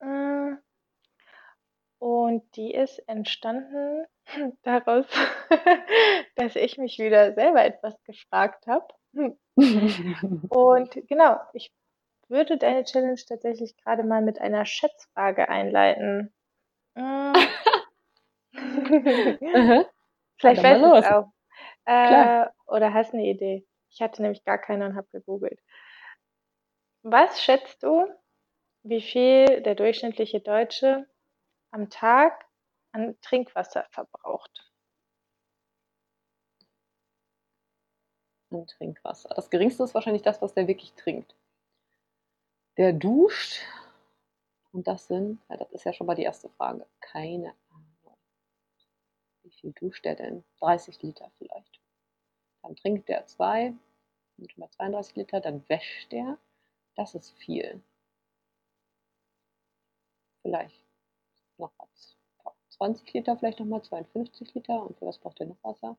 Äh, 0.02 0.56
und 2.00 2.44
die 2.58 2.74
ist 2.74 3.00
entstanden 3.08 4.08
daraus, 4.64 5.06
dass 6.36 6.58
ich 6.58 6.78
mich 6.78 7.00
wieder 7.00 7.34
selber 7.34 7.64
etwas 7.64 7.96
gefragt 8.04 8.68
habe. 8.68 8.94
Und 10.50 11.08
genau, 11.08 11.40
ich 11.54 11.72
würde 12.28 12.58
deine 12.58 12.84
Challenge 12.84 13.22
tatsächlich 13.26 13.78
gerade 13.78 14.04
mal 14.04 14.22
mit 14.22 14.42
einer 14.42 14.66
Schätzfrage 14.66 15.48
einleiten. 15.48 16.34
Mm. 16.96 17.32
Vielleicht 20.40 20.64
weißt 20.64 20.82
du 20.82 20.94
es 20.96 21.06
auch. 21.06 21.32
Äh, 21.86 22.46
oder 22.68 22.94
hast 22.94 23.14
eine 23.14 23.26
Idee. 23.26 23.68
Ich 23.90 24.02
hatte 24.02 24.22
nämlich 24.22 24.44
gar 24.44 24.58
keine 24.58 24.86
und 24.86 24.96
habe 24.96 25.08
gegoogelt. 25.12 25.60
Was 27.02 27.42
schätzt 27.42 27.84
du, 27.84 28.08
wie 28.84 29.02
viel 29.02 29.62
der 29.62 29.76
durchschnittliche 29.76 30.40
Deutsche 30.40 31.08
am 31.72 31.90
Tag 31.90 32.46
an 32.92 33.20
Trinkwasser 33.22 33.86
verbraucht? 33.92 34.72
An 38.52 38.66
Trinkwasser. 38.66 39.30
Das 39.36 39.50
geringste 39.50 39.84
ist 39.84 39.94
wahrscheinlich 39.94 40.24
das, 40.24 40.42
was 40.42 40.54
der 40.54 40.68
wirklich 40.68 40.94
trinkt. 40.94 41.36
Der 42.78 42.94
duscht. 42.94 43.62
Und 44.72 44.88
das 44.88 45.08
sind, 45.08 45.42
ja, 45.50 45.58
das 45.58 45.72
ist 45.72 45.84
ja 45.84 45.94
schon 45.94 46.08
mal 46.08 46.16
die 46.16 46.24
erste 46.24 46.50
Frage. 46.50 46.86
Keine 47.00 47.54
viel 49.60 49.74
duscht 49.74 50.06
der 50.06 50.16
denn? 50.16 50.44
30 50.60 51.02
Liter 51.02 51.32
vielleicht. 51.38 51.80
Dann 52.62 52.76
trinkt 52.76 53.08
der 53.10 53.26
zwei, 53.28 53.74
mit 54.38 54.52
32 54.52 55.16
Liter, 55.16 55.42
dann 55.42 55.68
wäscht 55.70 56.12
der. 56.12 56.38
Das 56.96 57.16
ist 57.16 57.32
viel. 57.32 57.82
Vielleicht 60.42 60.84
noch 61.58 61.72
was. 61.78 62.16
20 62.70 63.14
Liter, 63.14 63.38
vielleicht 63.38 63.60
nochmal 63.60 63.84
52 63.84 64.54
Liter. 64.54 64.84
Und 64.84 64.98
für 64.98 65.06
was 65.06 65.18
braucht 65.18 65.40
er 65.40 65.48
noch 65.48 65.64
Wasser? 65.64 65.98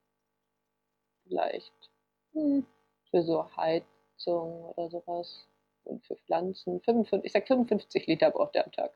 Vielleicht 1.25 1.91
hm, 2.33 2.67
für 3.11 3.23
so 3.23 3.57
Heizung 3.57 4.65
oder 4.71 4.89
sowas. 4.89 5.47
Und 5.85 6.05
für 6.05 6.17
Pflanzen. 6.17 6.81
55, 6.81 7.25
ich 7.25 7.33
sag 7.33 7.47
55 7.47 8.07
Liter 8.07 8.31
braucht 8.31 8.55
er 8.57 8.65
am 8.65 8.73
Tag. 8.73 8.93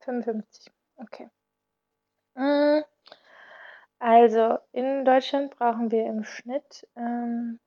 55, 0.00 0.72
okay. 0.96 1.28
Hm, 2.34 2.84
also 3.98 4.58
in 4.72 5.04
Deutschland 5.04 5.56
brauchen 5.56 5.90
wir 5.90 6.06
im 6.06 6.24
Schnitt 6.24 6.86
ähm, 6.96 7.60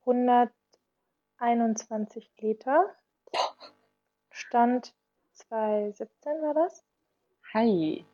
121 0.00 2.30
Liter. 2.38 2.94
Stand 4.30 4.94
2017 5.32 6.42
war 6.42 6.54
das. 6.54 6.84
Hi. 7.54 8.04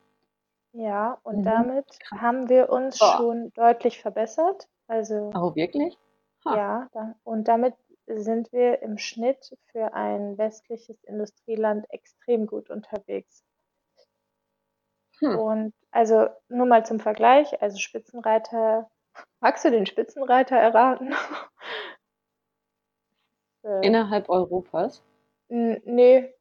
Ja, 0.73 1.19
und 1.23 1.39
mhm. 1.39 1.45
damit 1.45 1.99
haben 2.11 2.49
wir 2.49 2.71
uns 2.71 2.99
Boah. 2.99 3.17
schon 3.17 3.53
deutlich 3.53 4.01
verbessert. 4.01 4.69
Also, 4.87 5.31
oh, 5.35 5.55
wirklich? 5.55 5.99
Ha. 6.45 6.57
Ja, 6.57 6.89
da, 6.93 7.15
und 7.25 7.49
damit 7.49 7.75
sind 8.07 8.53
wir 8.53 8.83
im 8.83 8.99
Schnitt 8.99 9.57
für 9.71 9.95
ein 9.95 10.37
westliches 10.39 11.03
Industrieland 11.05 11.87
extrem 11.91 12.47
gut 12.47 12.71
unterwegs. 12.71 13.45
Hm. 15.19 15.39
Und 15.39 15.75
also 15.93 16.29
nur 16.49 16.67
mal 16.67 16.85
zum 16.85 16.99
Vergleich, 16.99 17.63
also 17.63 17.79
Spitzenreiter, 17.79 18.91
magst 19.41 19.65
du 19.65 19.71
den 19.71 19.87
Spitzenreiter 19.87 20.57
erraten? 20.57 21.15
Äh. 23.65 23.87
Innerhalb 23.87 24.29
Europas? 24.29 25.05
N 25.49 25.81
nee, 25.85 26.35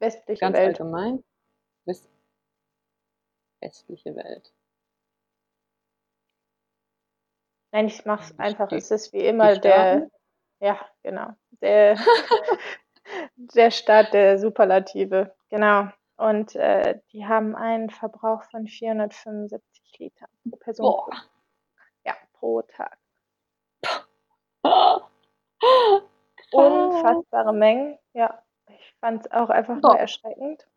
westliche 0.00 0.40
Ganz 0.40 0.56
Welt. 0.56 0.80
allgemein? 0.80 1.22
West 1.84 2.08
westliche 3.60 4.14
Welt. 4.16 4.52
Nein, 7.72 7.86
ich 7.86 8.04
mache 8.04 8.24
es 8.24 8.38
einfach. 8.38 8.70
Es 8.72 8.90
ist 8.90 9.12
wie 9.12 9.24
immer 9.24 9.56
der, 9.56 10.10
ja, 10.60 10.78
genau, 11.02 11.30
der, 11.60 11.96
der 13.36 13.70
Staat 13.70 14.12
der 14.12 14.38
Superlative, 14.38 15.34
genau. 15.48 15.88
Und 16.16 16.54
äh, 16.54 17.00
die 17.12 17.26
haben 17.26 17.56
einen 17.56 17.90
Verbrauch 17.90 18.44
von 18.44 18.66
475 18.66 19.98
Litern 19.98 20.28
pro 20.48 20.56
Person. 20.56 20.84
Boah. 20.86 21.06
Pro, 21.06 21.16
ja, 22.04 22.14
pro 22.34 22.62
Tag. 22.62 22.98
Unfassbare 26.52 27.52
Mengen. 27.52 27.98
Ja, 28.12 28.42
ich 28.68 28.94
fand 29.00 29.26
es 29.26 29.32
auch 29.32 29.50
einfach 29.50 29.80
Boah. 29.80 29.90
nur 29.90 29.98
erschreckend. 29.98 30.68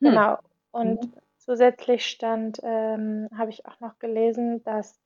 Hm. 0.00 0.10
Genau. 0.10 0.38
Und 0.72 1.02
mhm. 1.02 1.14
zusätzlich 1.38 2.06
stand, 2.06 2.60
ähm, 2.62 3.28
habe 3.36 3.50
ich 3.50 3.66
auch 3.66 3.80
noch 3.80 3.98
gelesen, 3.98 4.62
dass 4.64 5.00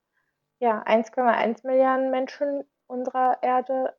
ja 0.58 0.82
1,1 0.82 1.66
Milliarden 1.66 2.10
Menschen 2.10 2.64
unserer 2.86 3.42
Erde 3.42 3.94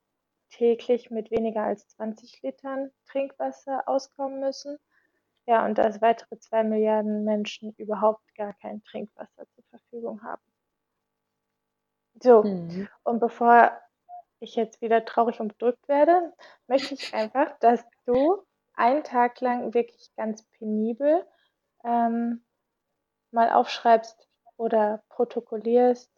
täglich 0.50 1.12
mit 1.12 1.32
weniger 1.32 1.64
als 1.64 1.88
20 1.90 2.42
Litern 2.42 2.92
Trinkwasser 3.06 3.84
auskommen 3.88 4.40
müssen. 4.40 4.78
Ja, 5.48 5.66
und 5.66 5.78
dass 5.78 6.02
weitere 6.02 6.40
2 6.40 6.64
Milliarden 6.64 7.24
Menschen 7.24 7.74
überhaupt 7.78 8.24
gar 8.36 8.54
kein 8.54 8.84
Trinkwasser 8.84 9.48
zur 9.54 9.64
Verfügung 9.70 10.24
haben. 10.24 10.42
So, 12.22 12.44
mhm. 12.44 12.88
und 13.04 13.20
bevor 13.20 13.72
ich 14.40 14.56
jetzt 14.56 14.82
wieder 14.82 15.06
traurig 15.06 15.40
und 15.40 15.50
bedrückt 15.50 15.88
werde, 15.88 16.34
möchte 16.68 16.94
ich 16.94 17.14
einfach, 17.14 17.58
dass 17.60 17.84
du 18.06 18.44
einen 18.74 19.04
Tag 19.04 19.40
lang 19.42 19.74
wirklich 19.74 20.10
ganz 20.16 20.44
penibel 20.58 21.26
ähm, 21.84 22.44
mal 23.32 23.52
aufschreibst 23.52 24.28
oder 24.58 25.04
protokollierst, 25.10 26.10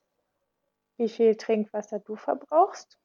wie 0.97 1.09
viel 1.09 1.35
Trinkwasser 1.35 1.99
du 1.99 2.15
verbrauchst. 2.15 2.97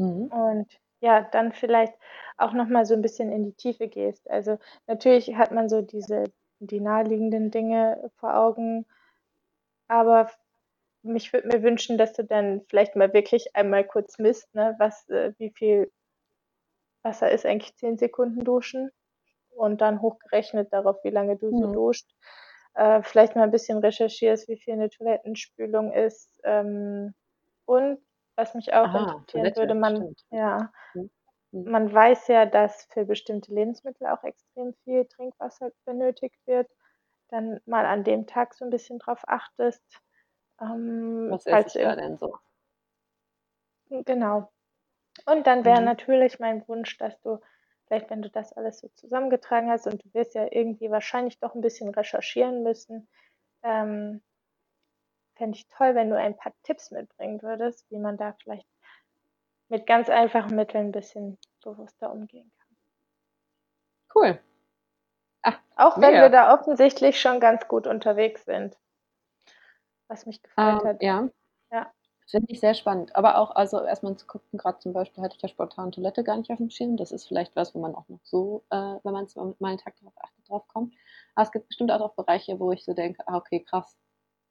Mhm. 0.00 0.26
Und 0.26 0.80
ja, 1.00 1.22
dann 1.32 1.52
vielleicht 1.52 1.94
auch 2.36 2.52
noch 2.52 2.68
mal 2.68 2.84
so 2.84 2.94
ein 2.94 3.02
bisschen 3.02 3.32
in 3.32 3.44
die 3.44 3.54
Tiefe 3.54 3.88
gehst. 3.88 4.30
Also 4.30 4.58
natürlich 4.86 5.36
hat 5.36 5.52
man 5.52 5.68
so 5.68 5.82
diese 5.82 6.24
die 6.60 6.80
naheliegenden 6.80 7.50
Dinge 7.50 8.10
vor 8.16 8.36
Augen, 8.36 8.84
aber 9.88 10.30
mich 11.02 11.32
würde 11.32 11.48
mir 11.48 11.62
wünschen, 11.62 11.96
dass 11.96 12.12
du 12.12 12.22
dann 12.22 12.62
vielleicht 12.68 12.96
mal 12.96 13.14
wirklich 13.14 13.56
einmal 13.56 13.84
kurz 13.84 14.18
misst, 14.18 14.54
ne, 14.54 14.74
was, 14.78 15.08
äh, 15.08 15.32
wie 15.38 15.50
viel 15.50 15.90
Wasser 17.02 17.30
ist 17.30 17.46
eigentlich 17.46 17.74
10 17.76 17.96
Sekunden 17.96 18.44
duschen 18.44 18.90
und 19.50 19.80
dann 19.80 20.02
hochgerechnet 20.02 20.72
darauf, 20.72 21.02
wie 21.02 21.10
lange 21.10 21.36
du 21.36 21.50
so 21.50 21.68
mhm. 21.68 21.72
duscht. 21.72 22.10
Äh, 22.74 23.02
vielleicht 23.02 23.36
mal 23.36 23.44
ein 23.44 23.50
bisschen 23.50 23.78
recherchierst, 23.78 24.48
wie 24.48 24.58
viel 24.58 24.74
eine 24.74 24.90
Toilettenspülung 24.90 25.92
ist. 25.92 26.40
Ähm, 26.44 27.14
und 27.64 27.98
was 28.40 28.54
mich 28.54 28.72
auch 28.74 28.84
Aha, 28.86 28.96
interessieren 28.96 29.26
Toilette, 29.28 29.56
würde, 29.56 29.74
man, 29.74 30.16
ja, 30.30 30.72
mhm. 30.94 31.10
mhm. 31.52 31.70
man 31.70 31.92
weiß 31.92 32.28
ja, 32.28 32.46
dass 32.46 32.84
für 32.86 33.04
bestimmte 33.06 33.52
Lebensmittel 33.54 34.06
auch 34.08 34.24
extrem 34.24 34.74
viel 34.84 35.06
Trinkwasser 35.06 35.72
benötigt 35.86 36.38
wird. 36.46 36.68
dann 37.30 37.60
mal 37.66 37.86
an 37.86 38.04
dem 38.04 38.26
Tag 38.26 38.54
so 38.54 38.64
ein 38.64 38.70
bisschen 38.70 38.98
drauf 39.00 39.22
achtest. 39.28 39.84
Ähm, 40.60 41.30
Was 41.30 41.46
ist 41.46 41.76
da 41.76 41.96
denn 41.96 42.18
so? 42.18 42.38
Genau. 43.90 44.52
Und 45.26 45.46
dann 45.46 45.64
wäre 45.64 45.80
Mhm. 45.80 45.84
natürlich 45.84 46.40
mein 46.40 46.66
Wunsch, 46.68 46.98
dass 46.98 47.20
du 47.22 47.40
vielleicht, 47.86 48.10
wenn 48.10 48.22
du 48.22 48.30
das 48.30 48.52
alles 48.54 48.80
so 48.80 48.88
zusammengetragen 48.96 49.70
hast 49.70 49.86
und 49.86 50.04
du 50.04 50.14
wirst 50.14 50.34
ja 50.34 50.46
irgendwie 50.50 50.90
wahrscheinlich 50.90 51.38
doch 51.40 51.54
ein 51.54 51.62
bisschen 51.62 51.90
recherchieren 51.94 52.62
müssen, 52.62 53.08
ähm, 53.64 54.22
fände 55.40 55.56
ich 55.56 55.66
toll, 55.68 55.94
wenn 55.94 56.10
du 56.10 56.18
ein 56.18 56.36
paar 56.36 56.52
Tipps 56.64 56.90
mitbringen 56.90 57.40
würdest, 57.40 57.90
wie 57.90 57.98
man 57.98 58.18
da 58.18 58.34
vielleicht 58.42 58.68
mit 59.70 59.86
ganz 59.86 60.10
einfachen 60.10 60.54
Mitteln 60.54 60.88
ein 60.88 60.92
bisschen 60.92 61.38
bewusster 61.64 62.12
umgehen 62.12 62.52
kann. 62.58 62.76
Cool. 64.14 64.38
Auch 65.76 65.96
wenn 65.96 66.12
Mega. 66.12 66.22
wir 66.24 66.28
da 66.28 66.52
offensichtlich 66.52 67.18
schon 67.18 67.40
ganz 67.40 67.66
gut 67.66 67.86
unterwegs 67.86 68.44
sind. 68.44 68.76
Was 70.08 70.26
mich 70.26 70.42
gefreut 70.42 70.82
Ähm, 70.82 70.88
hat. 70.88 71.02
ja. 71.02 71.28
Ja. 71.72 71.90
Finde 72.28 72.52
ich 72.52 72.60
sehr 72.60 72.74
spannend. 72.74 73.16
Aber 73.16 73.38
auch, 73.38 73.52
also 73.56 73.82
erstmal 73.82 74.14
zu 74.16 74.26
gucken, 74.26 74.58
gerade 74.58 74.78
zum 74.80 74.92
Beispiel 74.92 75.24
hatte 75.24 75.36
ich 75.36 75.42
ja 75.42 75.48
spontan 75.48 75.90
Toilette 75.90 76.22
gar 76.22 76.36
nicht 76.36 76.50
auf 76.50 76.58
dem 76.58 76.68
Schirm. 76.68 76.98
Das 76.98 77.12
ist 77.12 77.26
vielleicht 77.26 77.56
was, 77.56 77.74
wo 77.74 77.80
man 77.80 77.94
auch 77.94 78.06
noch 78.08 78.20
so, 78.24 78.62
äh, 78.68 78.76
wenn 78.76 79.12
man 79.14 79.24
es 79.24 79.36
mal 79.36 79.54
einen 79.62 79.78
Tag 79.78 79.96
darauf 80.00 80.12
achtet, 80.18 80.48
drauf 80.50 80.68
kommt. 80.68 80.94
Aber 81.34 81.44
es 81.46 81.52
gibt 81.52 81.68
bestimmt 81.68 81.90
auch 81.92 81.98
noch 82.00 82.14
Bereiche, 82.14 82.60
wo 82.60 82.72
ich 82.72 82.84
so 82.84 82.92
denke, 82.92 83.22
ah, 83.26 83.38
okay, 83.38 83.60
krass, 83.64 83.96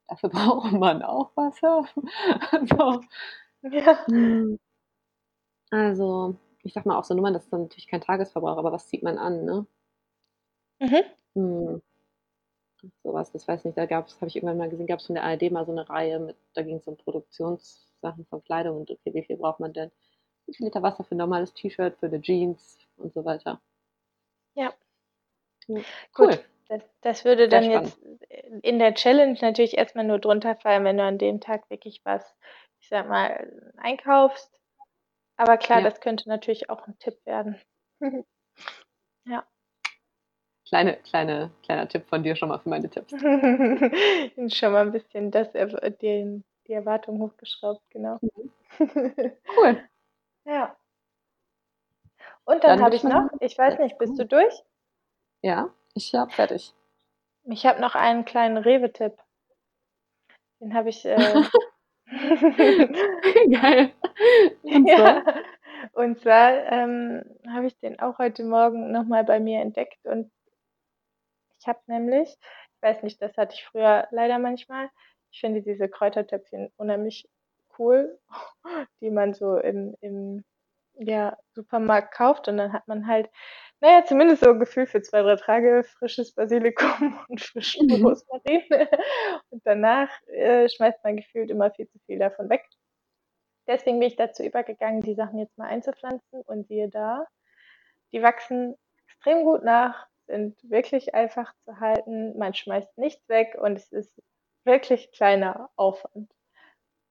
dafür 0.09 0.29
braucht 0.31 0.71
man 0.73 1.01
auch 1.03 1.31
Wasser. 1.35 1.85
so. 2.69 3.01
Ja. 3.69 4.05
Hm. 4.07 4.57
Also, 5.71 6.35
ich 6.61 6.73
sag 6.73 6.85
mal 6.85 6.97
auch 6.99 7.03
so 7.03 7.13
Nummern, 7.15 7.33
das 7.33 7.43
ist 7.45 7.53
dann 7.53 7.63
natürlich 7.63 7.87
kein 7.87 8.01
Tagesverbrauch, 8.01 8.57
aber 8.57 8.71
was 8.71 8.87
zieht 8.87 9.01
man 9.03 9.17
an, 9.17 9.45
ne? 9.45 9.65
Mhm. 10.81 11.03
Hm. 11.35 11.79
Sowas, 13.03 13.31
das 13.31 13.47
weiß 13.47 13.65
nicht, 13.65 13.77
da 13.77 13.85
gab's, 13.85 14.15
habe 14.17 14.27
ich 14.27 14.35
irgendwann 14.37 14.57
mal 14.57 14.69
gesehen, 14.69 14.87
gab 14.87 14.99
es 14.99 15.05
von 15.07 15.15
der 15.15 15.23
ARD 15.25 15.51
mal 15.51 15.65
so 15.65 15.71
eine 15.71 15.89
Reihe 15.89 16.19
mit, 16.19 16.37
da 16.53 16.61
ging 16.63 16.77
es 16.77 16.87
um 16.87 16.95
Produktionssachen 16.97 18.25
von 18.27 18.43
Kleidung 18.43 18.77
und 18.77 18.89
okay, 18.91 19.13
wie 19.13 19.23
viel 19.23 19.37
braucht 19.37 19.59
man 19.59 19.73
denn? 19.73 19.91
Wie 20.45 20.53
viel 20.53 20.65
Liter 20.67 20.81
Wasser 20.83 21.03
für 21.03 21.15
ein 21.15 21.17
normales 21.17 21.53
T-Shirt, 21.53 21.97
für 21.99 22.07
eine 22.07 22.21
Jeans 22.21 22.77
und 22.97 23.13
so 23.13 23.25
weiter. 23.25 23.61
Ja. 24.55 24.73
Ja, 25.67 25.81
Gut. 26.13 26.43
Das, 26.69 26.81
das 27.01 27.25
würde 27.25 27.49
dann 27.49 27.69
jetzt 27.69 27.99
in 28.61 28.79
der 28.79 28.93
Challenge 28.93 29.37
natürlich 29.41 29.77
erstmal 29.77 30.05
nur 30.05 30.19
drunter 30.19 30.55
fallen, 30.55 30.85
wenn 30.85 30.97
du 30.97 31.03
an 31.03 31.17
dem 31.17 31.41
Tag 31.41 31.69
wirklich 31.69 32.01
was, 32.05 32.23
ich 32.79 32.87
sag 32.89 33.09
mal, 33.09 33.51
einkaufst. 33.77 34.53
Aber 35.35 35.57
klar, 35.57 35.79
Ja. 35.79 35.89
das 35.89 35.99
könnte 35.99 36.29
natürlich 36.29 36.69
auch 36.69 36.85
ein 36.87 36.97
Tipp 36.99 37.17
werden. 37.25 37.59
Kleine, 40.69 40.97
kleine, 40.97 41.49
kleiner 41.63 41.87
Tipp 41.87 42.05
von 42.07 42.21
dir 42.21 42.35
schon 42.35 42.49
mal 42.49 42.59
für 42.59 42.69
meine 42.69 42.87
Tipps. 42.87 43.09
Schon 44.55 44.71
mal 44.71 44.81
ein 44.85 44.91
bisschen 44.91 45.31
das, 45.31 45.51
den, 45.99 46.43
die 46.67 46.73
Erwartung 46.73 47.19
hochgeschraubt, 47.19 47.81
genau. 47.89 48.19
Cool. 49.57 49.83
ja. 50.45 50.75
Und 52.45 52.63
dann 52.63 52.77
Dann 52.77 52.83
habe 52.83 52.95
ich 52.95 53.03
noch, 53.03 53.29
ich 53.39 53.57
weiß 53.57 53.79
nicht, 53.79 53.97
bist 53.97 54.19
du 54.19 54.27
durch? 54.27 54.53
Ja, 55.41 55.73
ich 55.99 56.15
hab 56.15 56.33
fertig. 56.33 56.73
Ich 57.45 57.65
habe 57.65 57.81
noch 57.81 57.95
einen 57.95 58.25
kleinen 58.25 58.57
Rewe-Tipp. 58.57 59.13
Den 60.59 60.73
habe 60.73 60.89
ich. 60.89 61.05
Äh, 61.05 61.17
Geil. 63.51 63.93
Und 64.63 64.87
ja. 64.87 64.97
zwar? 64.97 65.23
Und 65.93 66.19
zwar 66.19 66.71
ähm, 66.71 67.23
habe 67.47 67.67
ich 67.67 67.77
den 67.79 67.99
auch 67.99 68.17
heute 68.17 68.43
Morgen 68.43 68.91
nochmal 68.91 69.23
bei 69.23 69.39
mir 69.39 69.61
entdeckt 69.61 70.05
und 70.05 70.29
ich 71.59 71.67
habe 71.67 71.79
nämlich, 71.87 72.29
ich 72.29 72.81
weiß 72.81 73.03
nicht, 73.03 73.21
das 73.21 73.37
hatte 73.37 73.55
ich 73.55 73.65
früher 73.65 74.07
leider 74.11 74.39
manchmal. 74.39 74.89
Ich 75.31 75.41
finde 75.41 75.61
diese 75.61 75.89
Kräutertöpfchen 75.89 76.71
unheimlich 76.77 77.27
cool, 77.77 78.17
die 79.01 79.11
man 79.11 79.33
so 79.33 79.57
im, 79.57 79.95
im 80.01 80.43
ja, 80.99 81.37
Supermarkt 81.55 82.13
kauft 82.13 82.47
und 82.49 82.57
dann 82.57 82.73
hat 82.73 82.87
man 82.87 83.07
halt, 83.07 83.29
naja, 83.81 84.05
zumindest 84.05 84.43
so 84.43 84.51
ein 84.51 84.59
Gefühl 84.59 84.87
für 84.87 85.01
zwei, 85.01 85.21
drei 85.23 85.37
Tage 85.37 85.83
frisches 85.83 86.33
Basilikum 86.33 87.19
und 87.29 87.41
frischen 87.41 87.87
Mhm. 87.87 88.05
Rosmarin. 88.05 88.63
Und 89.51 89.61
danach 89.65 90.09
äh, 90.27 90.69
schmeißt 90.69 91.03
man 91.03 91.17
gefühlt 91.17 91.51
immer 91.51 91.71
viel 91.71 91.89
zu 91.89 91.99
viel 92.07 92.19
davon 92.19 92.49
weg. 92.49 92.65
Deswegen 93.67 93.99
bin 93.99 94.09
ich 94.09 94.17
dazu 94.17 94.43
übergegangen, 94.43 95.01
die 95.01 95.15
Sachen 95.15 95.39
jetzt 95.39 95.57
mal 95.57 95.67
einzupflanzen 95.67 96.41
und 96.43 96.67
siehe 96.67 96.89
da, 96.89 97.25
die 98.11 98.21
wachsen 98.23 98.75
extrem 99.07 99.43
gut 99.45 99.63
nach, 99.63 100.07
sind 100.27 100.57
wirklich 100.69 101.15
einfach 101.15 101.53
zu 101.65 101.79
halten, 101.79 102.37
man 102.37 102.53
schmeißt 102.53 102.97
nichts 102.97 103.27
weg 103.29 103.57
und 103.59 103.77
es 103.77 103.91
ist 103.91 104.13
wirklich 104.65 105.11
kleiner 105.11 105.69
Aufwand. 105.75 106.31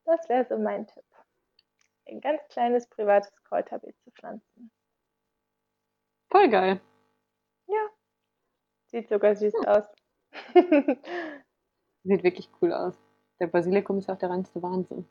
Das 0.07 0.29
wäre 0.29 0.46
so 0.48 0.59
mein 0.59 0.87
Tipp. 0.87 1.05
Ein 2.09 2.21
ganz 2.21 2.40
kleines 2.49 2.87
privates 2.88 3.31
Kräuterbeet 3.44 3.97
zu 4.01 4.11
pflanzen. 4.12 4.71
Voll 6.31 6.49
geil. 6.49 6.81
Ja, 7.66 7.88
sieht 8.87 9.09
sogar 9.09 9.35
süß 9.35 9.55
aus. 9.66 9.85
Sieht 12.05 12.23
wirklich 12.23 12.49
cool 12.62 12.73
aus. 12.73 12.94
Der 13.40 13.49
Basilikum 13.49 13.99
ist 13.99 14.09
auch 14.09 14.18
der 14.18 14.31
reinste 14.31 14.62
Wahnsinn. 14.62 15.07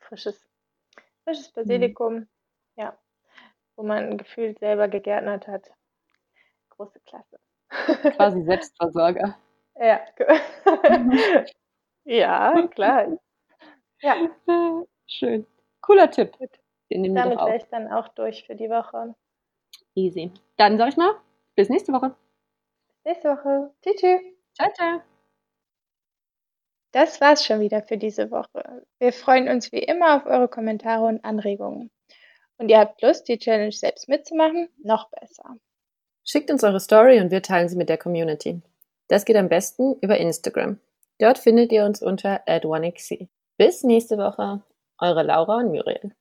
frisches, 0.00 0.44
frisches 1.24 1.52
Basilikum, 1.52 2.26
ja, 2.76 2.98
wo 3.76 3.82
man 3.82 4.16
gefühlt 4.16 4.58
selber 4.58 4.88
gegärtnert 4.88 5.46
hat. 5.46 5.70
Große 6.70 7.00
Klasse. 7.00 7.38
Quasi 8.16 8.42
Selbstversorger. 8.42 9.36
Ja, 9.76 10.00
ja, 12.04 12.68
klar. 12.68 13.18
Ja, 14.00 14.16
Ja, 14.46 14.84
Schön. 15.08 15.46
Cooler 15.80 16.10
Tipp. 16.10 16.36
Gut. 16.38 16.50
Den 16.90 17.02
nehmen 17.02 17.16
wir 17.16 17.22
damit 17.22 17.38
wäre 17.38 17.56
ich 17.56 17.64
dann 17.70 17.90
auch 17.90 18.08
durch 18.08 18.44
für 18.46 18.54
die 18.54 18.68
Woche. 18.68 19.14
Easy. 19.94 20.30
Dann 20.56 20.78
sag 20.78 20.90
ich 20.90 20.96
mal, 20.96 21.14
bis 21.56 21.68
nächste 21.68 21.92
Woche. 21.92 22.14
Nächste 23.04 23.30
Woche. 23.30 23.70
Tschüss. 23.82 23.96
tschüss. 23.96 24.20
Ciao, 24.54 24.72
ciao. 24.74 25.00
Das 26.92 27.20
war's 27.20 27.44
schon 27.44 27.60
wieder 27.60 27.82
für 27.82 27.98
diese 27.98 28.30
Woche. 28.30 28.86
Wir 28.98 29.12
freuen 29.12 29.48
uns 29.48 29.72
wie 29.72 29.78
immer 29.78 30.16
auf 30.16 30.26
eure 30.26 30.48
Kommentare 30.48 31.04
und 31.06 31.24
Anregungen. 31.24 31.90
Und 32.56 32.70
ihr 32.70 32.78
habt 32.78 33.02
Lust, 33.02 33.28
die 33.28 33.38
Challenge 33.38 33.72
selbst 33.72 34.08
mitzumachen? 34.08 34.68
Noch 34.82 35.10
besser. 35.10 35.56
Schickt 36.24 36.50
uns 36.50 36.64
eure 36.64 36.80
Story 36.80 37.20
und 37.20 37.30
wir 37.30 37.42
teilen 37.42 37.68
sie 37.68 37.76
mit 37.76 37.88
der 37.88 37.98
Community. 37.98 38.60
Das 39.08 39.24
geht 39.24 39.36
am 39.36 39.48
besten 39.48 39.96
über 40.00 40.18
Instagram. 40.18 40.78
Dort 41.18 41.38
findet 41.38 41.72
ihr 41.72 41.84
uns 41.84 42.02
unter 42.02 42.42
at 42.46 42.64
1xc. 42.64 43.28
Bis 43.56 43.82
nächste 43.82 44.18
Woche. 44.18 44.62
Eure 45.00 45.22
Laura 45.24 45.56
und 45.58 45.72
Muriel. 45.72 46.12